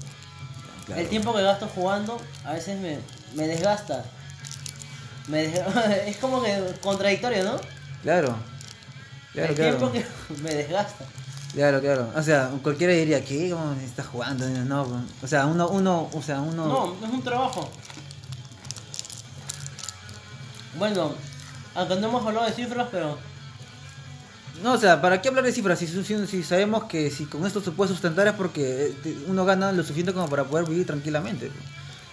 Claro. 0.85 1.01
El 1.01 1.07
tiempo 1.07 1.33
que 1.33 1.41
gasto 1.41 1.67
jugando 1.73 2.19
a 2.43 2.53
veces 2.53 2.79
me, 2.79 2.97
me 3.35 3.47
desgasta. 3.47 4.03
Me 5.27 5.47
desga- 5.51 5.91
es 6.05 6.17
como 6.17 6.41
que 6.43 6.73
contradictorio, 6.81 7.43
¿no? 7.43 7.55
Claro. 8.03 8.35
Claro, 9.33 9.49
el 9.49 9.55
claro. 9.55 9.77
tiempo 9.77 9.91
que 9.91 10.05
me 10.43 10.53
desgasta. 10.55 11.05
Claro, 11.53 11.79
claro. 11.81 12.11
O 12.15 12.21
sea, 12.21 12.51
cualquiera 12.61 12.93
diría, 12.93 13.23
¿qué? 13.23 13.49
¿Cómo 13.49 13.73
estás 13.81 14.07
jugando? 14.07 14.47
No, 14.47 14.85
pues, 14.85 15.01
o 15.23 15.27
sea, 15.27 15.45
uno, 15.45 15.69
uno, 15.69 16.09
o 16.13 16.21
sea, 16.21 16.41
uno... 16.41 16.65
No, 16.67 16.95
no 16.99 17.07
es 17.07 17.13
un 17.13 17.23
trabajo. 17.23 17.69
Bueno, 20.77 21.13
aunque 21.73 21.95
no 21.95 22.07
hemos 22.09 22.25
hablado 22.25 22.47
de 22.47 22.53
cifras, 22.53 22.87
pero 22.91 23.17
No, 24.61 24.73
o 24.73 24.77
sea, 24.77 25.01
¿para 25.01 25.21
qué 25.21 25.29
hablar 25.29 25.45
de 25.45 25.53
cifras? 25.53 25.79
Si, 25.79 25.87
si, 25.87 26.27
si 26.27 26.43
sabemos 26.43 26.85
que 26.85 27.09
si 27.09 27.25
con 27.25 27.45
esto 27.45 27.61
se 27.61 27.71
puede 27.71 27.89
sustentar 27.91 28.27
es 28.27 28.33
porque 28.33 28.93
eh, 29.05 29.17
uno 29.27 29.45
gana 29.45 29.71
lo 29.71 29.83
suficiente 29.83 30.13
como 30.13 30.27
para 30.29 30.43
poder 30.43 30.67
vivir 30.67 30.85
tranquilamente. 30.85 31.49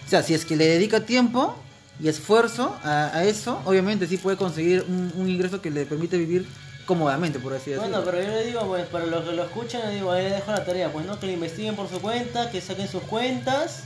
O 0.05 0.09
sea, 0.09 0.23
si 0.23 0.33
es 0.33 0.45
que 0.45 0.55
le 0.55 0.65
dedica 0.67 1.01
tiempo 1.01 1.55
y 1.99 2.07
esfuerzo 2.07 2.77
a, 2.83 3.15
a 3.15 3.23
eso, 3.23 3.61
obviamente 3.65 4.07
sí 4.07 4.17
puede 4.17 4.37
conseguir 4.37 4.83
un, 4.87 5.11
un 5.15 5.29
ingreso 5.29 5.61
que 5.61 5.69
le 5.71 5.85
permite 5.85 6.17
vivir 6.17 6.47
cómodamente, 6.85 7.39
por 7.39 7.53
así 7.53 7.71
decirlo. 7.71 7.89
bueno, 7.89 8.03
pero 8.03 8.21
yo 8.21 8.29
le 8.29 8.45
digo, 8.45 8.65
pues 8.67 8.85
para 8.87 9.05
los 9.05 9.23
que 9.23 9.31
lo 9.33 9.43
escuchan, 9.43 9.81
le 9.87 9.95
digo, 9.95 10.11
ahí 10.11 10.25
dejo 10.29 10.51
la 10.51 10.65
tarea, 10.65 10.91
pues 10.91 11.05
no, 11.05 11.19
que 11.19 11.27
lo 11.27 11.31
investiguen 11.33 11.75
por 11.75 11.89
su 11.89 12.01
cuenta, 12.01 12.49
que 12.51 12.59
saquen 12.59 12.87
sus 12.89 13.03
cuentas, 13.03 13.83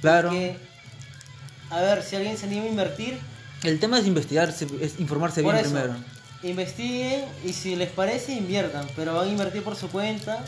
claro. 0.00 0.30
que 0.30 0.56
a 1.68 1.80
ver 1.80 2.02
si 2.02 2.16
alguien 2.16 2.38
se 2.38 2.46
anima 2.46 2.64
a 2.64 2.68
invertir, 2.68 3.18
El 3.64 3.78
tema 3.80 3.98
es 3.98 4.06
investigarse, 4.06 4.66
es 4.80 4.98
informarse 4.98 5.42
bien 5.42 5.56
eso, 5.56 5.64
primero. 5.70 5.94
investiguen 6.42 7.26
y 7.44 7.52
si 7.52 7.76
les 7.76 7.90
parece 7.90 8.32
inviertan, 8.32 8.86
pero 8.96 9.14
van 9.14 9.28
a 9.28 9.30
invertir 9.30 9.62
por 9.62 9.76
su 9.76 9.88
cuenta. 9.90 10.42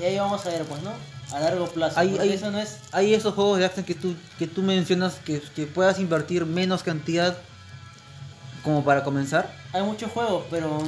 Y 0.00 0.04
ahí 0.04 0.16
vamos 0.16 0.46
a 0.46 0.48
ver, 0.50 0.62
pues, 0.64 0.80
¿no? 0.82 0.92
A 1.32 1.40
largo 1.40 1.66
plazo. 1.68 1.98
Hay, 1.98 2.16
hay, 2.18 2.32
eso 2.32 2.50
no 2.50 2.58
es 2.58 2.78
hay 2.92 3.14
esos 3.14 3.34
juegos 3.34 3.58
de 3.58 3.66
acción 3.66 3.84
que 3.84 3.94
tú, 3.94 4.14
que 4.38 4.46
tú 4.46 4.62
mencionas 4.62 5.14
que, 5.24 5.40
que 5.54 5.66
puedas 5.66 5.98
invertir 5.98 6.46
menos 6.46 6.82
cantidad 6.82 7.36
como 8.62 8.84
para 8.84 9.04
comenzar. 9.04 9.52
hay 9.72 9.82
muchos 9.82 10.10
juegos, 10.12 10.44
pero 10.50 10.82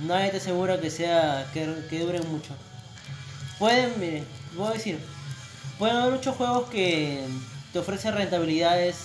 nadie 0.00 0.30
te 0.30 0.38
asegura 0.38 0.80
que 0.80 0.90
sea 0.90 1.46
que, 1.52 1.84
que 1.88 2.00
duren 2.00 2.28
mucho. 2.30 2.54
Pueden, 3.58 3.92
mire, 3.98 4.24
voy 4.56 4.68
a 4.68 4.72
decir, 4.72 4.98
pueden 5.78 5.96
haber 5.96 6.14
muchos 6.14 6.34
juegos 6.36 6.68
que 6.68 7.24
te 7.72 7.78
ofrecen 7.78 8.14
rentabilidades 8.14 8.96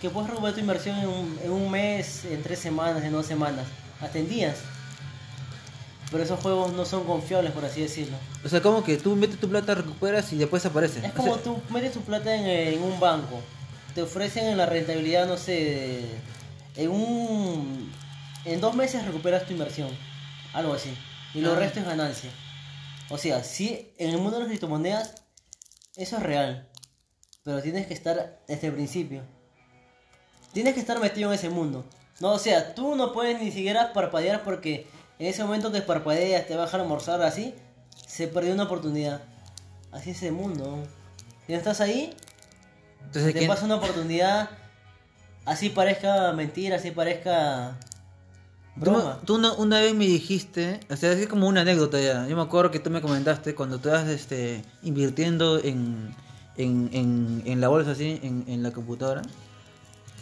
que 0.00 0.10
puedes 0.10 0.28
recuperar 0.28 0.54
tu 0.54 0.60
inversión 0.60 0.98
en 0.98 1.08
un, 1.08 1.38
en 1.42 1.50
un 1.50 1.70
mes, 1.70 2.24
en 2.26 2.42
tres 2.42 2.58
semanas, 2.58 3.02
en 3.02 3.12
dos 3.12 3.26
semanas, 3.26 3.66
hasta 4.00 4.18
en 4.18 4.28
días. 4.28 4.56
Pero 6.16 6.24
esos 6.24 6.40
juegos 6.40 6.72
no 6.72 6.86
son 6.86 7.04
confiables, 7.04 7.52
por 7.52 7.62
así 7.66 7.82
decirlo. 7.82 8.16
O 8.42 8.48
sea, 8.48 8.62
como 8.62 8.82
que 8.82 8.96
tú 8.96 9.14
metes 9.16 9.38
tu 9.38 9.50
plata, 9.50 9.74
recuperas 9.74 10.32
y 10.32 10.36
después 10.38 10.64
aparece. 10.64 11.00
Es 11.04 11.12
O 11.12 11.14
como 11.14 11.34
sea, 11.34 11.42
tú 11.42 11.60
metes 11.68 11.92
tu 11.92 12.00
plata 12.00 12.34
en, 12.34 12.46
en 12.46 12.82
un 12.82 12.98
banco. 12.98 13.38
Te 13.94 14.00
ofrecen 14.00 14.46
en 14.46 14.56
la 14.56 14.64
rentabilidad, 14.64 15.26
no 15.26 15.36
sé, 15.36 15.52
de- 15.52 16.82
en 16.84 16.90
un... 16.90 17.92
En 18.46 18.62
dos 18.62 18.74
meses 18.74 19.04
recuperas 19.04 19.44
tu 19.44 19.52
inversión. 19.52 19.90
Algo 20.54 20.72
así. 20.72 20.96
Y 21.34 21.42
lo 21.42 21.52
Ah. 21.52 21.56
resto 21.56 21.80
es 21.80 21.84
ganancia. 21.86 22.30
O 23.10 23.18
sea, 23.18 23.44
sí, 23.44 23.92
en 23.98 24.08
el 24.08 24.16
mundo 24.16 24.32
de 24.36 24.40
las 24.40 24.48
criptomonedas, 24.48 25.16
eso 25.96 26.16
es 26.16 26.22
real. 26.22 26.66
Pero 27.44 27.60
tienes 27.60 27.86
que 27.86 27.92
estar 27.94 28.40
desde 28.48 28.68
el 28.68 28.72
principio. 28.72 29.22
Tienes 30.54 30.72
que 30.72 30.80
estar 30.80 30.98
metido 30.98 31.30
en 31.30 31.38
ese 31.38 31.50
mundo. 31.50 31.84
No, 32.20 32.32
o 32.32 32.38
sea, 32.38 32.74
tú 32.74 32.96
no 32.96 33.12
puedes 33.12 33.38
ni 33.42 33.50
siquiera 33.52 33.92
parpadear 33.92 34.42
porque 34.44 34.86
en 35.18 35.26
ese 35.26 35.42
momento 35.44 35.72
que 35.72 35.80
parpadeas, 35.82 36.46
te 36.46 36.56
vas 36.56 36.72
a 36.74 36.78
almorzar 36.80 37.22
así, 37.22 37.54
se 38.06 38.28
perdió 38.28 38.52
una 38.54 38.64
oportunidad. 38.64 39.22
Así 39.92 40.10
es 40.10 40.22
el 40.22 40.32
mundo. 40.32 40.82
Si 41.46 41.52
no 41.52 41.58
estás 41.58 41.80
ahí, 41.80 42.14
entonces, 43.04 43.32
te 43.32 43.38
¿quién- 43.38 43.48
pasa 43.50 43.64
una 43.64 43.76
oportunidad, 43.76 44.50
así 45.44 45.70
parezca 45.70 46.32
mentira, 46.32 46.76
así 46.76 46.90
parezca 46.90 47.78
broma. 48.74 49.20
tú 49.24 49.36
una, 49.36 49.52
una 49.54 49.80
vez 49.80 49.94
me 49.94 50.06
dijiste, 50.06 50.80
o 50.90 50.96
sea, 50.96 51.12
es 51.12 51.26
como 51.28 51.46
una 51.48 51.62
anécdota 51.62 52.00
ya. 52.00 52.26
Yo 52.26 52.36
me 52.36 52.42
acuerdo 52.42 52.70
que 52.70 52.80
tú 52.80 52.90
me 52.90 53.00
comentaste 53.00 53.54
cuando 53.54 53.78
tú 53.78 53.88
estás 53.88 54.08
este, 54.08 54.62
invirtiendo 54.82 55.62
en, 55.62 56.14
en, 56.56 56.90
en, 56.92 57.42
en 57.46 57.60
la 57.60 57.68
bolsa, 57.68 57.92
así, 57.92 58.20
en, 58.22 58.44
en 58.48 58.62
la 58.62 58.72
computadora. 58.72 59.22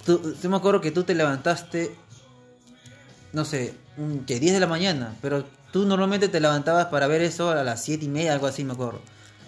Tú, 0.04 0.34
yo 0.40 0.50
me 0.50 0.56
acuerdo 0.58 0.80
que 0.82 0.90
tú 0.90 1.02
te 1.04 1.14
levantaste, 1.14 1.96
no 3.34 3.44
sé, 3.44 3.74
que 4.26 4.40
10 4.40 4.54
de 4.54 4.60
la 4.60 4.66
mañana, 4.66 5.14
pero 5.20 5.44
tú 5.72 5.84
normalmente 5.84 6.28
te 6.28 6.40
levantabas 6.40 6.86
para 6.86 7.06
ver 7.06 7.20
eso 7.20 7.50
a 7.50 7.62
las 7.64 7.82
7 7.84 8.04
y 8.06 8.08
media, 8.08 8.32
algo 8.32 8.46
así, 8.46 8.64
me 8.64 8.72
acuerdo. 8.72 9.00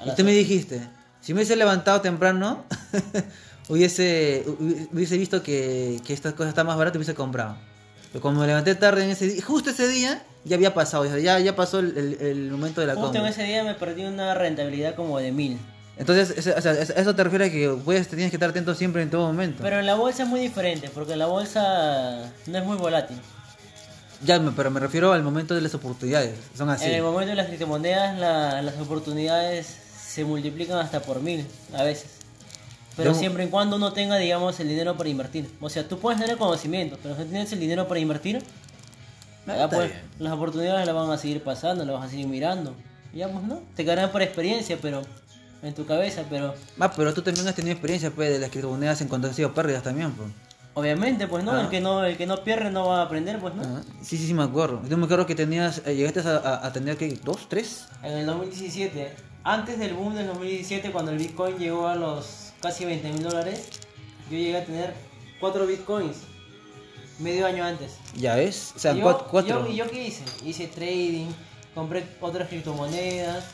Y 0.05 0.11
tú 0.15 0.25
me 0.25 0.33
dijiste, 0.33 0.81
si 1.23 1.33
me 1.33 1.39
hubiese 1.39 1.57
levantado 1.57 2.01
temprano, 2.03 2.65
hubiese, 3.69 4.45
hu- 4.47 4.89
hubiese 4.93 5.17
visto 5.19 5.43
que, 5.43 6.01
que 6.07 6.13
estas 6.13 6.35
cosas 6.35 6.51
están 6.51 6.67
más 6.67 6.77
baratas 6.77 6.97
y 6.97 6.99
hubiese 6.99 7.15
comprado. 7.15 7.57
Pero 8.13 8.21
como 8.23 8.41
me 8.41 8.47
levanté 8.47 8.75
tarde 8.75 9.05
en 9.05 9.11
ese 9.11 9.27
día, 9.27 9.43
justo 9.45 9.71
ese 9.71 9.89
día, 9.89 10.23
ya 10.45 10.57
había 10.57 10.75
pasado, 10.75 11.05
ya, 11.19 11.39
ya 11.41 11.57
pasó 11.57 11.81
el, 11.81 11.97
el- 11.97 12.19
el 12.21 12.51
momento 12.51 12.81
de 12.81 12.87
la 12.89 12.95
Justo 12.95 13.09
en 13.19 13.25
compra. 13.25 13.31
ese 13.31 13.43
día 13.45 13.65
me 13.65 13.75
perdí 13.75 14.05
una 14.05 14.35
rentabilidad 14.35 14.95
como 14.95 15.19
de 15.19 15.33
mil. 15.33 15.59
Entonces, 15.99 16.47
o 16.47 16.61
sea, 16.61 16.73
eso 16.73 17.15
te 17.15 17.25
refiere 17.25 17.47
a 17.47 17.51
que 17.51 17.69
puedes, 17.83 18.07
tienes 18.09 18.31
que 18.31 18.37
estar 18.37 18.51
atento 18.51 18.75
siempre 18.75 19.03
en 19.03 19.09
todo 19.11 19.27
momento. 19.27 19.61
Pero 19.63 19.81
en 19.81 19.87
la 19.87 19.95
bolsa 19.95 20.25
es 20.25 20.29
muy 20.29 20.41
diferente, 20.41 20.91
porque 20.93 21.17
la 21.17 21.25
bolsa 21.27 22.31
no 22.47 22.59
es 22.59 22.65
muy 22.65 22.77
volátil. 22.77 23.19
Ya, 24.23 24.41
pero 24.57 24.71
me 24.71 24.81
refiero 24.81 25.13
al 25.13 25.23
momento 25.23 25.55
de 25.55 25.61
las 25.61 25.75
oportunidades, 25.75 26.35
son 26.57 26.71
así. 26.71 26.87
En 26.87 26.95
el 26.95 27.03
momento 27.03 27.31
de 27.31 27.37
las 27.37 27.47
criptomonedas, 27.49 28.19
la- 28.19 28.63
las 28.63 28.77
oportunidades 28.79 29.67
se 30.07 30.25
multiplican 30.25 30.79
hasta 30.79 31.01
por 31.01 31.21
mil 31.21 31.47
a 31.75 31.83
veces. 31.83 32.07
Pero 32.97 33.13
Yo- 33.13 33.19
siempre 33.19 33.45
y 33.45 33.49
cuando 33.49 33.77
uno 33.77 33.93
tenga, 33.93 34.17
digamos, 34.17 34.59
el 34.59 34.69
dinero 34.69 34.97
para 34.97 35.11
invertir. 35.11 35.51
O 35.61 35.69
sea, 35.69 35.87
tú 35.87 35.99
puedes 35.99 36.19
tener 36.19 36.33
el 36.33 36.39
conocimiento, 36.39 36.99
pero 37.03 37.15
si 37.15 37.23
no 37.23 37.27
tienes 37.27 37.53
el 37.53 37.61
dinero 37.61 37.87
para 37.89 38.01
invertir, 38.01 38.43
Ah, 39.47 39.55
ya 39.59 39.69
pues, 39.71 39.93
las 40.19 40.33
oportunidades 40.33 40.87
las 40.87 40.95
van 40.95 41.11
a 41.11 41.19
seguir 41.19 41.43
pasando, 41.45 41.85
las 41.85 41.95
vas 41.95 42.07
a 42.07 42.11
seguir 42.11 42.27
mirando. 42.27 42.75
Ya 43.13 43.29
pues, 43.29 43.45
¿no? 43.45 43.61
Te 43.77 43.85
quedarán 43.85 44.11
por 44.13 44.23
experiencia, 44.23 44.79
pero 44.81 45.03
en 45.63 45.75
tu 45.75 45.85
cabeza, 45.87 46.23
pero 46.31 46.55
Ah, 46.81 46.91
pero 46.93 47.13
tú 47.15 47.23
también 47.23 47.47
has 47.47 47.55
tenido 47.55 47.73
experiencia 47.73 48.11
pues, 48.11 48.31
de 48.31 48.39
las 48.39 48.51
criptomonedas 48.51 49.01
en 49.03 49.09
cuanto 49.09 49.29
han 49.29 49.35
sido 49.35 49.53
pérdidas 49.53 49.83
también. 49.83 50.13
Pues. 50.13 50.31
Obviamente, 50.81 51.27
pues 51.27 51.43
no, 51.43 51.53
Ah. 51.53 51.63
el 51.63 51.69
que 51.69 51.81
no, 51.81 52.05
el 52.05 52.17
que 52.19 52.27
no 52.27 52.45
pierde 52.45 52.71
no 52.71 52.87
va 52.89 53.01
a 53.01 53.03
aprender, 53.07 53.39
pues 53.41 53.55
no. 53.55 53.63
Ah, 53.65 53.83
sí, 54.03 54.17
sí, 54.19 54.27
sí, 54.29 54.35
me 54.35 54.43
acuerdo. 54.45 54.83
Yo 54.89 54.97
me 54.99 55.07
acuerdo 55.07 55.27
que 55.27 55.35
tenías, 55.35 55.81
eh, 55.87 55.95
llegaste 55.97 56.21
a, 56.21 56.37
a- 56.37 56.67
a 56.67 56.73
tener 56.73 56.97
que 56.99 57.09
dos, 57.25 57.49
tres. 57.49 57.87
En 58.03 58.13
el 58.13 58.27
2017, 58.27 59.15
antes 59.43 59.79
del 59.79 59.95
boom 59.95 60.15
del 60.15 60.27
2017, 60.27 60.93
cuando 60.93 61.11
el 61.13 61.19
Bitcoin 61.19 61.57
llegó 61.59 61.89
a 61.89 61.95
los 61.97 62.53
casi 62.61 62.85
20 62.85 63.11
mil 63.13 63.23
dólares, 63.23 63.69
yo 64.31 64.37
llegué 64.37 64.59
a 64.59 64.65
tener 64.65 64.95
4 65.41 65.67
Bitcoins, 65.67 66.19
medio 67.21 67.47
año 67.47 67.65
antes. 67.65 67.95
Ya 68.15 68.35
ves, 68.37 68.73
o 68.77 68.79
sea, 68.79 68.93
y 68.93 68.99
yo, 69.01 69.05
cuat- 69.07 69.27
cuatro. 69.31 69.67
¿Y 69.69 69.77
yo 69.77 69.91
qué 69.91 70.09
hice? 70.09 70.25
Hice 70.45 70.67
trading, 70.67 71.29
compré 71.75 72.05
otras 72.21 72.49
criptomonedas, 72.49 73.45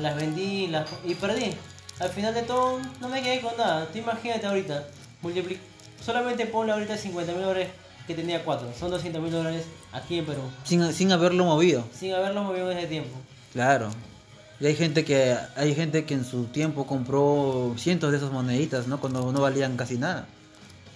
las 0.00 0.16
vendí 0.16 0.66
las, 0.66 0.88
y 1.04 1.14
perdí. 1.14 1.52
Al 2.00 2.08
final 2.10 2.34
de 2.34 2.42
todo, 2.42 2.80
no 3.00 3.08
me 3.08 3.22
quedé 3.22 3.40
con 3.40 3.56
nada. 3.56 3.86
Tú 3.86 3.98
imagínate 3.98 4.44
ahorita, 4.46 4.84
multipli- 5.22 5.58
solamente 6.06 6.46
ponle 6.46 6.72
ahorita 6.72 6.96
50 6.96 7.32
mil 7.32 7.42
dólares 7.42 7.68
que 8.06 8.14
tenía 8.14 8.44
4, 8.44 8.68
son 8.78 8.90
200 8.92 9.20
mil 9.20 9.32
dólares 9.32 9.64
aquí 9.92 10.18
en 10.20 10.24
Perú, 10.26 10.40
Sin, 10.64 10.92
sin 10.94 11.10
haberlo 11.10 11.44
movido. 11.44 11.84
sin 11.92 12.14
haberlos 12.14 12.44
movido 12.44 12.70
ese 12.70 12.86
tiempo. 12.86 13.10
Claro. 13.52 13.90
Y 14.60 14.66
hay 14.66 14.76
gente 14.76 15.04
que 15.04 15.36
hay 15.56 15.74
gente 15.74 16.04
que 16.06 16.14
en 16.14 16.24
su 16.24 16.44
tiempo 16.44 16.86
compró 16.86 17.74
cientos 17.76 18.10
de 18.12 18.16
esas 18.18 18.30
moneditas, 18.30 18.86
¿no? 18.86 19.00
Cuando 19.00 19.30
no 19.32 19.40
valían 19.42 19.76
casi 19.76 19.98
nada. 19.98 20.26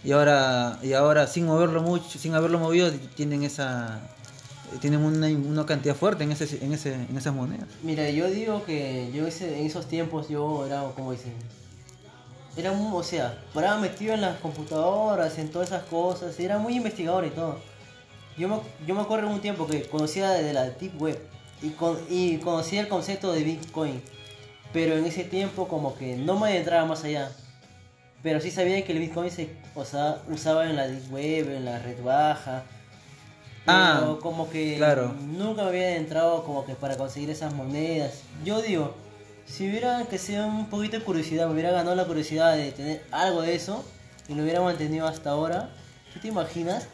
Y 0.03 0.13
ahora 0.13 0.79
y 0.83 0.95
ahora 0.95 1.27
sin 1.27 1.45
moverlo 1.45 1.83
mucho, 1.83 2.19
sin 2.19 2.35
haberlo 2.35 2.59
movido 2.59 2.91
tienen 3.17 3.43
esa 3.43 4.01
tienen 4.81 5.01
una, 5.01 5.27
una 5.27 5.67
cantidad 5.67 5.95
fuerte 5.95 6.25
en 6.25 6.33
ese 6.33 6.65
en 6.65 6.73
ese 6.73 6.95
en 6.95 7.17
esas 7.19 7.35
monedas. 7.35 7.67
Mira, 7.83 8.09
yo 8.09 8.31
digo 8.31 8.65
que 8.65 9.11
yo 9.13 9.27
ese- 9.27 9.59
en 9.61 9.67
esos 9.67 9.87
tiempos 9.89 10.29
yo 10.31 10.65
era, 10.65 10.83
como 10.97 11.13
dicen, 11.13 11.35
era 12.61 12.73
muy, 12.73 12.99
o 12.99 13.03
sea, 13.03 13.39
paraba 13.53 13.79
metido 13.79 14.15
en 14.15 14.21
las 14.21 14.39
computadoras, 14.39 15.39
en 15.39 15.51
todas 15.51 15.69
esas 15.69 15.85
cosas, 15.85 16.39
era 16.39 16.59
muy 16.59 16.77
investigador 16.77 17.27
y 17.27 17.31
todo. 17.31 17.59
Yo 18.37 18.49
me, 18.49 18.57
yo 18.87 18.95
me 18.95 19.01
acuerdo 19.03 19.27
en 19.27 19.35
un 19.35 19.41
tiempo 19.41 19.67
que 19.67 19.83
conocía 19.83 20.31
de 20.31 20.53
la 20.53 20.71
Deep 20.71 21.01
Web 21.01 21.21
y, 21.63 21.71
con, 21.71 21.99
y 22.09 22.39
conocía 22.39 22.81
el 22.81 22.89
concepto 22.89 23.33
de 23.33 23.43
Bitcoin, 23.43 24.01
pero 24.73 24.97
en 24.97 25.05
ese 25.05 25.25
tiempo 25.25 25.69
como 25.69 25.95
que 25.97 26.17
no 26.17 26.39
me 26.39 26.49
adentraba 26.51 26.87
más 26.87 27.05
allá. 27.05 27.31
Pero 28.23 28.41
sí 28.41 28.51
sabía 28.51 28.85
que 28.85 28.93
el 28.93 28.99
Bitcoin 28.99 29.31
se 29.31 29.57
o 29.75 29.85
sea, 29.85 30.23
usaba 30.29 30.69
en 30.69 30.77
la 30.77 30.87
Deep 30.87 31.13
Web, 31.13 31.51
en 31.51 31.65
la 31.65 31.79
red 31.79 32.03
baja. 32.03 32.65
Ah, 33.67 34.17
como 34.21 34.51
que 34.51 34.77
claro. 34.77 35.15
nunca 35.21 35.63
me 35.63 35.69
había 35.69 35.89
adentrado 35.89 36.45
como 36.45 36.65
que 36.65 36.75
para 36.75 36.97
conseguir 36.97 37.31
esas 37.31 37.55
monedas. 37.55 38.23
Yo 38.45 38.61
digo, 38.63 38.95
si 39.51 39.69
hubiera 39.69 40.05
que 40.07 40.19
sea 40.19 40.47
un 40.47 40.69
poquito 40.71 40.99
de 40.99 41.05
curiosidad, 41.05 41.47
me 41.47 41.55
hubiera 41.55 41.71
ganado 41.73 41.95
la 41.97 42.05
curiosidad 42.07 42.55
de 42.57 42.73
tener 42.73 43.05
algo 43.11 43.43
de 43.43 43.55
eso 43.55 43.85
y 44.29 44.35
lo 44.35 44.43
hubiera 44.43 44.61
mantenido 44.61 45.07
hasta 45.07 45.31
ahora, 45.31 45.71
¿tú 46.15 46.21
te 46.21 46.29
imaginas? 46.29 46.87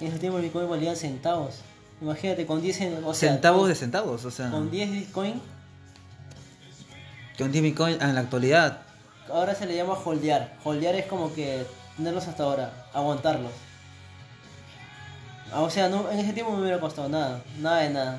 En 0.00 0.08
ese 0.08 0.18
tiempo 0.18 0.38
el 0.38 0.44
Bitcoin 0.44 0.68
valía 0.68 0.96
centavos. 0.96 1.56
Imagínate, 2.00 2.44
con 2.46 2.60
10 2.60 2.80
cen- 2.80 3.04
o 3.04 3.14
sea, 3.14 3.30
centavos 3.30 3.60
con, 3.60 3.68
de 3.68 3.74
centavos, 3.76 4.24
o 4.24 4.30
sea, 4.30 4.50
con 4.50 4.70
10 4.70 4.90
Bitcoin, 4.90 5.40
un 7.38 7.52
10 7.52 7.62
Bitcoin 7.64 8.00
en 8.02 8.14
la 8.14 8.20
actualidad. 8.20 8.78
ahora 9.30 9.54
se 9.54 9.66
le 9.66 9.74
llama 9.76 9.94
holdear. 9.94 10.54
Holdear 10.64 10.94
es 10.96 11.06
como 11.06 11.32
que 11.34 11.64
tenerlos 11.96 12.26
hasta 12.28 12.42
ahora, 12.42 12.72
aguantarlos. 12.92 13.52
Ah, 15.52 15.60
O 15.60 15.70
sea, 15.70 15.88
no, 15.88 16.10
en 16.10 16.18
ese 16.18 16.32
tiempo 16.32 16.50
no 16.52 16.56
me 16.58 16.62
hubiera 16.64 16.80
costado 16.80 17.08
nada, 17.08 17.42
nada 17.60 17.78
de 17.80 17.90
nada. 17.90 18.18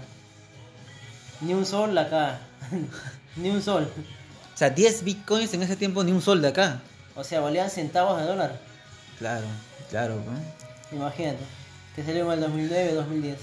Ni 1.42 1.54
un 1.54 1.66
sol 1.66 1.98
acá, 1.98 2.40
ni 3.36 3.50
un 3.50 3.62
sol. 3.62 3.88
O 4.54 4.58
sea, 4.58 4.70
10 4.70 5.04
Bitcoins 5.04 5.54
en 5.54 5.64
ese 5.64 5.76
tiempo 5.76 6.04
ni 6.04 6.12
un 6.12 6.22
sol 6.22 6.42
de 6.42 6.50
acá. 6.50 6.82
O 7.16 7.24
sea, 7.24 7.40
valían 7.42 7.70
centavos 7.70 8.20
de 8.20 8.28
dólar. 8.28 8.60
Claro, 9.20 9.46
claro, 9.90 10.16
¿no? 10.16 10.98
Imagínate, 10.98 11.40
que 11.96 12.04
salió 12.04 12.26
en 12.28 12.32
el 12.34 12.40
2009, 12.42 12.94
2010. 12.94 13.38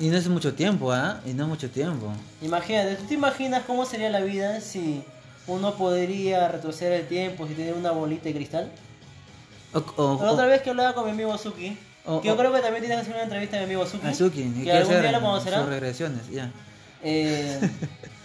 Y 0.00 0.08
no 0.08 0.16
es 0.16 0.28
mucho 0.28 0.54
tiempo, 0.54 0.92
¿ah? 0.92 1.20
Y 1.26 1.32
no 1.32 1.44
es 1.44 1.48
mucho 1.48 1.70
tiempo. 1.70 2.12
Imagínate, 2.42 2.96
¿tú 2.96 3.04
te 3.04 3.14
imaginas 3.14 3.64
cómo 3.66 3.84
sería 3.84 4.10
la 4.10 4.20
vida 4.20 4.60
si 4.60 5.02
uno 5.46 5.74
podría 5.74 6.48
retroceder 6.48 6.92
el 7.00 7.06
tiempo, 7.08 7.46
si 7.48 7.54
tuviera 7.54 7.74
una 7.76 7.90
bolita 7.90 8.24
de 8.24 8.34
cristal? 8.34 8.70
O, 9.74 9.78
o- 9.96 10.24
La 10.24 10.32
otra 10.32 10.44
o- 10.46 10.48
vez 10.48 10.62
que 10.62 10.70
hablaba 10.70 10.94
con 10.94 11.04
mi 11.04 11.10
amigo 11.10 11.36
Suki, 11.36 11.76
que 12.22 12.28
yo 12.28 12.36
creo 12.36 12.52
que 12.52 12.60
también 12.60 12.80
tienes 12.84 12.96
que 12.98 13.00
hacer 13.02 13.14
una 13.14 13.24
entrevista 13.24 13.56
a 13.56 13.60
mi 13.60 13.64
amigo 13.66 13.86
Suki, 13.86 14.06
¿qué 14.42 14.64
que 14.64 14.72
algún 14.72 14.92
hacer 14.94 15.02
día 15.02 15.12
lo 15.12 15.20
conocerá. 15.20 15.58
sus 15.60 15.68
regresiones, 15.68 16.28
ya. 16.30 16.50
Eh, 17.02 17.58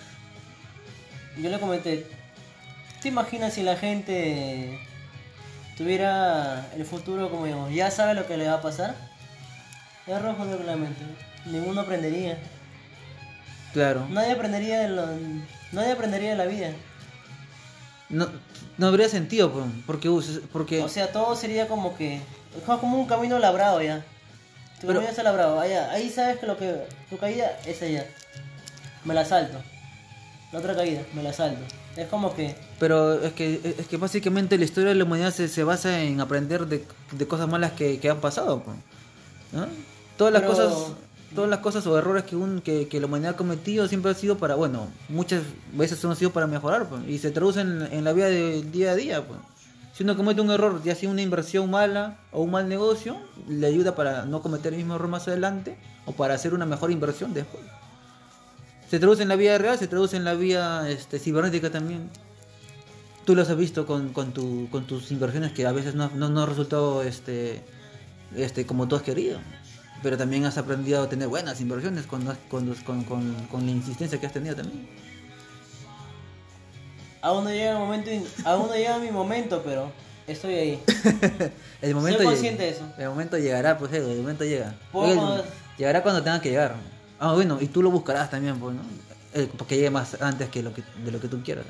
yo 1.38 1.50
le 1.50 1.60
comenté, 1.60 2.06
¿te 3.02 3.08
imaginas 3.10 3.54
si 3.54 3.64
la 3.64 3.76
gente 3.78 4.80
tuviera 5.78 6.68
el 6.76 6.86
futuro 6.86 7.30
como 7.30 7.46
digamos, 7.46 7.74
ya 7.74 7.90
sabe 7.92 8.14
lo 8.14 8.28
que 8.28 8.38
le 8.38 8.48
va 8.48 8.56
a 8.56 8.62
pasar? 8.62 8.96
Es 10.08 10.22
rojo 10.22 10.46
de 10.46 10.64
la 10.64 10.76
mente, 10.76 11.02
ninguno 11.46 11.82
aprendería, 11.82 12.38
Claro. 13.74 14.06
nadie 14.10 14.32
aprendería 14.34 14.82
de 14.82 14.90
lo- 14.90 15.08
nadie 15.72 15.92
aprendería 15.94 16.32
de 16.32 16.36
la 16.36 16.46
vida. 16.46 16.70
no, 18.10 18.28
no 18.78 18.88
habría 18.88 19.10
sentido, 19.10 19.52
porque, 19.88 20.10
us- 20.10 20.42
porque 20.52 20.82
O 20.84 20.90
sea, 20.90 21.12
todo 21.12 21.36
sería 21.36 21.68
como 21.68 21.96
que. 21.98 22.16
Es 22.18 22.64
como 22.64 22.98
un 23.00 23.08
camino 23.08 23.40
labrado 23.40 23.82
ya. 23.82 24.04
Tu 24.80 24.88
Pero- 24.88 24.96
camino 25.00 25.10
está 25.10 25.24
labrado. 25.24 25.60
Allá, 25.60 25.90
ahí 25.92 26.10
sabes 26.12 26.38
que 26.38 26.46
lo 26.46 26.58
que. 26.58 26.86
Tu 27.10 27.18
caída 27.18 27.58
es 27.66 27.82
allá. 27.82 28.06
Me 29.04 29.14
la 29.16 29.26
salto. 29.26 29.60
La 30.54 30.60
otra 30.60 30.76
caída, 30.76 31.02
me 31.14 31.22
la 31.24 31.34
salto. 31.34 31.60
Es 31.98 32.08
como 32.08 32.34
que. 32.36 32.56
Pero 32.80 33.22
es 33.22 33.34
que, 33.34 33.76
es 33.80 33.88
que 33.88 33.98
básicamente 33.98 34.58
la 34.58 34.64
historia 34.66 34.90
de 34.90 34.96
la 34.96 35.04
humanidad 35.04 35.34
se, 35.34 35.48
se 35.50 35.64
basa 35.64 36.02
en 36.02 36.22
aprender 36.22 36.68
de, 36.68 36.86
de 37.12 37.28
cosas 37.28 37.50
malas 37.50 37.72
que, 37.74 38.00
que 38.00 38.10
han 38.10 38.22
pasado. 38.22 38.64
pues, 38.64 38.78
¿no? 39.52 39.68
Todas 40.16 40.32
las 40.32 40.44
Pero- 40.44 40.54
cosas 40.54 40.74
todas 41.34 41.50
las 41.50 41.62
cosas 41.62 41.88
o 41.88 41.98
errores 41.98 42.26
que, 42.26 42.36
un, 42.36 42.62
que, 42.62 42.88
que 42.88 43.00
la 43.00 43.08
humanidad 43.08 43.32
ha 43.34 43.36
cometido 43.38 43.88
siempre 43.88 44.12
han 44.12 44.16
sido 44.16 44.38
para, 44.38 44.54
bueno, 44.54 44.88
muchas 45.10 45.42
veces 45.72 46.06
han 46.06 46.16
sido 46.16 46.30
para 46.30 46.46
mejorar 46.46 46.88
pues, 46.88 47.02
y 47.08 47.18
se 47.18 47.32
traducen 47.32 47.90
en 47.92 48.04
la 48.04 48.14
vida 48.14 48.28
del 48.28 48.72
día 48.72 48.92
a 48.92 48.96
día. 48.96 49.26
Pues. 49.26 49.40
Si 49.96 50.04
uno 50.04 50.16
comete 50.16 50.42
un 50.42 50.52
error, 50.52 50.84
ya 50.84 50.94
sea 50.94 51.10
una 51.10 51.24
inversión 51.24 51.72
mala 51.72 52.18
o 52.32 52.44
un 52.44 52.52
mal 52.52 52.70
negocio, 52.70 53.18
le 53.50 53.66
ayuda 53.66 53.96
para 53.96 54.26
no 54.26 54.44
cometer 54.44 54.74
el 54.74 54.78
mismo 54.78 54.94
error 54.94 55.08
más 55.08 55.28
adelante 55.28 55.76
o 56.06 56.12
para 56.12 56.36
hacer 56.36 56.54
una 56.54 56.68
mejor 56.68 56.92
inversión 56.92 57.34
después. 57.34 57.64
Se 58.90 59.00
traduce 59.00 59.24
en 59.24 59.30
la 59.30 59.36
vida 59.36 59.58
real, 59.58 59.78
se 59.78 59.88
traduce 59.88 60.18
en 60.18 60.24
la 60.24 60.34
vida 60.34 60.90
este, 60.90 61.20
cibernética 61.20 61.72
también. 61.72 62.10
Tú 63.26 63.36
los 63.36 63.50
has 63.50 63.58
visto 63.58 63.86
con, 63.86 64.14
con, 64.14 64.34
tu, 64.34 64.70
con 64.70 64.86
tus 64.86 65.12
inversiones 65.12 65.54
que 65.54 65.66
a 65.66 65.72
veces 65.72 65.96
no, 65.96 66.10
no, 66.14 66.30
no 66.30 66.44
han 66.44 66.50
resultado 66.50 67.04
este, 67.04 67.64
este, 68.36 68.66
como 68.66 68.88
tú 68.88 68.96
has 68.96 69.02
querido. 69.02 69.40
Pero 70.02 70.18
también 70.18 70.46
has 70.46 70.58
aprendido 70.58 71.02
a 71.02 71.10
tener 71.10 71.30
buenas 71.30 71.62
inversiones 71.62 72.06
con, 72.06 72.26
con, 72.50 72.74
con, 73.04 73.66
la 73.66 73.72
insistencia 73.72 74.20
que 74.20 74.28
has 74.28 74.34
tenido 74.34 74.56
también. 74.56 74.88
Aún 77.22 77.46
no 77.46 77.50
llega 77.52 77.72
el 77.72 77.78
momento. 77.78 78.12
Aún 78.44 78.68
no 78.68 78.76
llega 78.76 79.00
mi 79.00 79.12
momento, 79.12 79.62
pero. 79.64 79.92
Estoy 80.28 80.56
ahí. 80.56 80.84
El 81.82 81.96
momento 81.96 82.20
Soy 82.20 82.28
consciente 82.28 82.64
de 82.64 82.70
eso. 82.70 82.86
El 82.98 83.10
momento 83.10 83.38
llegará, 83.38 83.78
pues 83.78 83.92
Edu, 83.92 84.10
el 84.10 84.20
momento 84.20 84.46
llega. 84.46 84.74
Llegará 85.78 86.02
cuando 86.02 86.24
tenga 86.24 86.40
que 86.40 86.50
llegar. 86.50 86.76
Ah, 87.26 87.34
bueno, 87.34 87.58
y 87.62 87.68
tú 87.68 87.82
lo 87.82 87.90
buscarás 87.90 88.30
también, 88.30 88.60
pues, 88.60 88.76
¿no? 88.76 88.82
Eh, 89.34 89.50
porque 89.58 89.76
llegue 89.76 89.90
más 89.90 90.22
antes 90.22 90.50
que 90.50 90.62
lo 90.62 90.74
que, 90.74 90.84
de 91.06 91.12
lo 91.12 91.22
que 91.22 91.28
tú 91.30 91.42
quieras. 91.42 91.66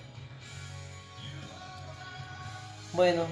Bueno. 2.94 3.24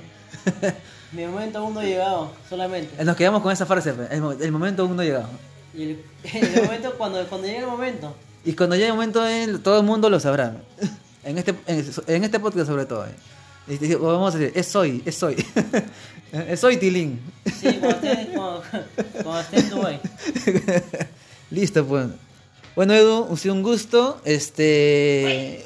mi 1.12 1.26
momento 1.26 1.60
aún 1.60 1.74
no 1.74 1.80
ha 1.80 1.84
llegado, 1.84 2.32
solamente. 2.50 2.94
Eh, 3.02 3.04
Nos 3.06 3.16
quedamos 3.16 3.42
con 3.42 3.52
esa 3.52 3.66
frase, 3.66 3.94
el, 4.12 4.22
mo- 4.22 4.32
el 4.34 4.52
momento 4.52 4.84
aún 4.84 4.96
no 4.96 5.02
ha 5.02 5.06
llegado. 5.06 5.30
Y 5.74 5.84
el, 5.84 6.06
el 6.34 6.64
momento, 6.64 6.94
cuando, 6.98 7.26
cuando 7.28 7.48
llegue 7.48 7.60
el 7.60 7.66
momento. 7.68 8.16
Y 8.46 8.54
cuando 8.54 8.76
llegue 8.76 8.88
el 8.90 8.94
momento, 8.94 9.28
eh, 9.28 9.48
todo 9.64 9.80
el 9.80 9.86
mundo 9.86 10.10
lo 10.10 10.20
sabrá. 10.20 10.56
En 11.24 11.38
este, 11.38 11.54
en, 11.68 11.86
en 12.08 12.24
este 12.24 12.40
podcast 12.40 12.66
sobre 12.68 12.86
todo. 12.86 13.06
eh. 13.06 13.14
Y 13.80 13.94
Vamos 13.94 14.34
a 14.34 14.38
decir, 14.40 14.58
es 14.58 14.76
hoy, 14.76 15.04
es 15.06 15.22
hoy. 15.22 15.36
es 16.34 16.64
hoy, 16.64 16.78
Tilín. 16.78 17.20
Sí, 17.46 17.78
cuando 17.80 17.90
esté, 17.90 18.28
cuando, 18.34 18.64
cuando 19.24 19.40
esté 19.42 19.60
en 19.60 19.70
Dubai. 19.70 20.02
Listo, 21.52 21.86
pues. 21.86 22.08
Bueno, 22.76 22.94
Edu, 22.94 23.28
ha 23.32 23.38
sido 23.38 23.54
un 23.54 23.62
gusto. 23.62 24.22
Este. 24.24 25.62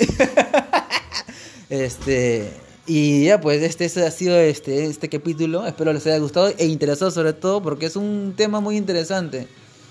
este. 1.69 2.52
Y 2.88 3.26
ya, 3.26 3.39
pues, 3.39 3.62
este 3.62 3.86
ese 3.86 4.06
ha 4.06 4.12
sido 4.12 4.36
este, 4.38 4.86
este 4.86 5.10
capítulo. 5.10 5.65
Espero 5.65 5.93
les 5.93 6.06
haya 6.08 6.17
gustado 6.17 6.52
e 6.58 6.65
interesado, 6.65 7.12
sobre 7.12 7.34
todo, 7.34 7.62
porque 7.62 7.86
es 7.86 7.95
un 7.95 8.34
tema 8.36 8.60
muy 8.60 8.78
interesante. 8.78 9.48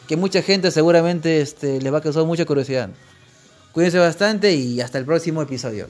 Que 0.09 0.17
mucha 0.17 0.43
gente 0.43 0.71
seguramente 0.71 1.41
este, 1.41 1.81
le 1.81 1.91
va 1.91 1.99
a 1.99 2.03
causar 2.03 2.25
mucha 2.25 2.45
curiosidad. 2.45 2.91
Cuídense 3.73 3.99
bastante 3.99 4.53
y 4.55 4.81
hasta 4.81 4.99
el 4.99 5.05
próximo 5.05 5.43
episodio. 5.43 5.89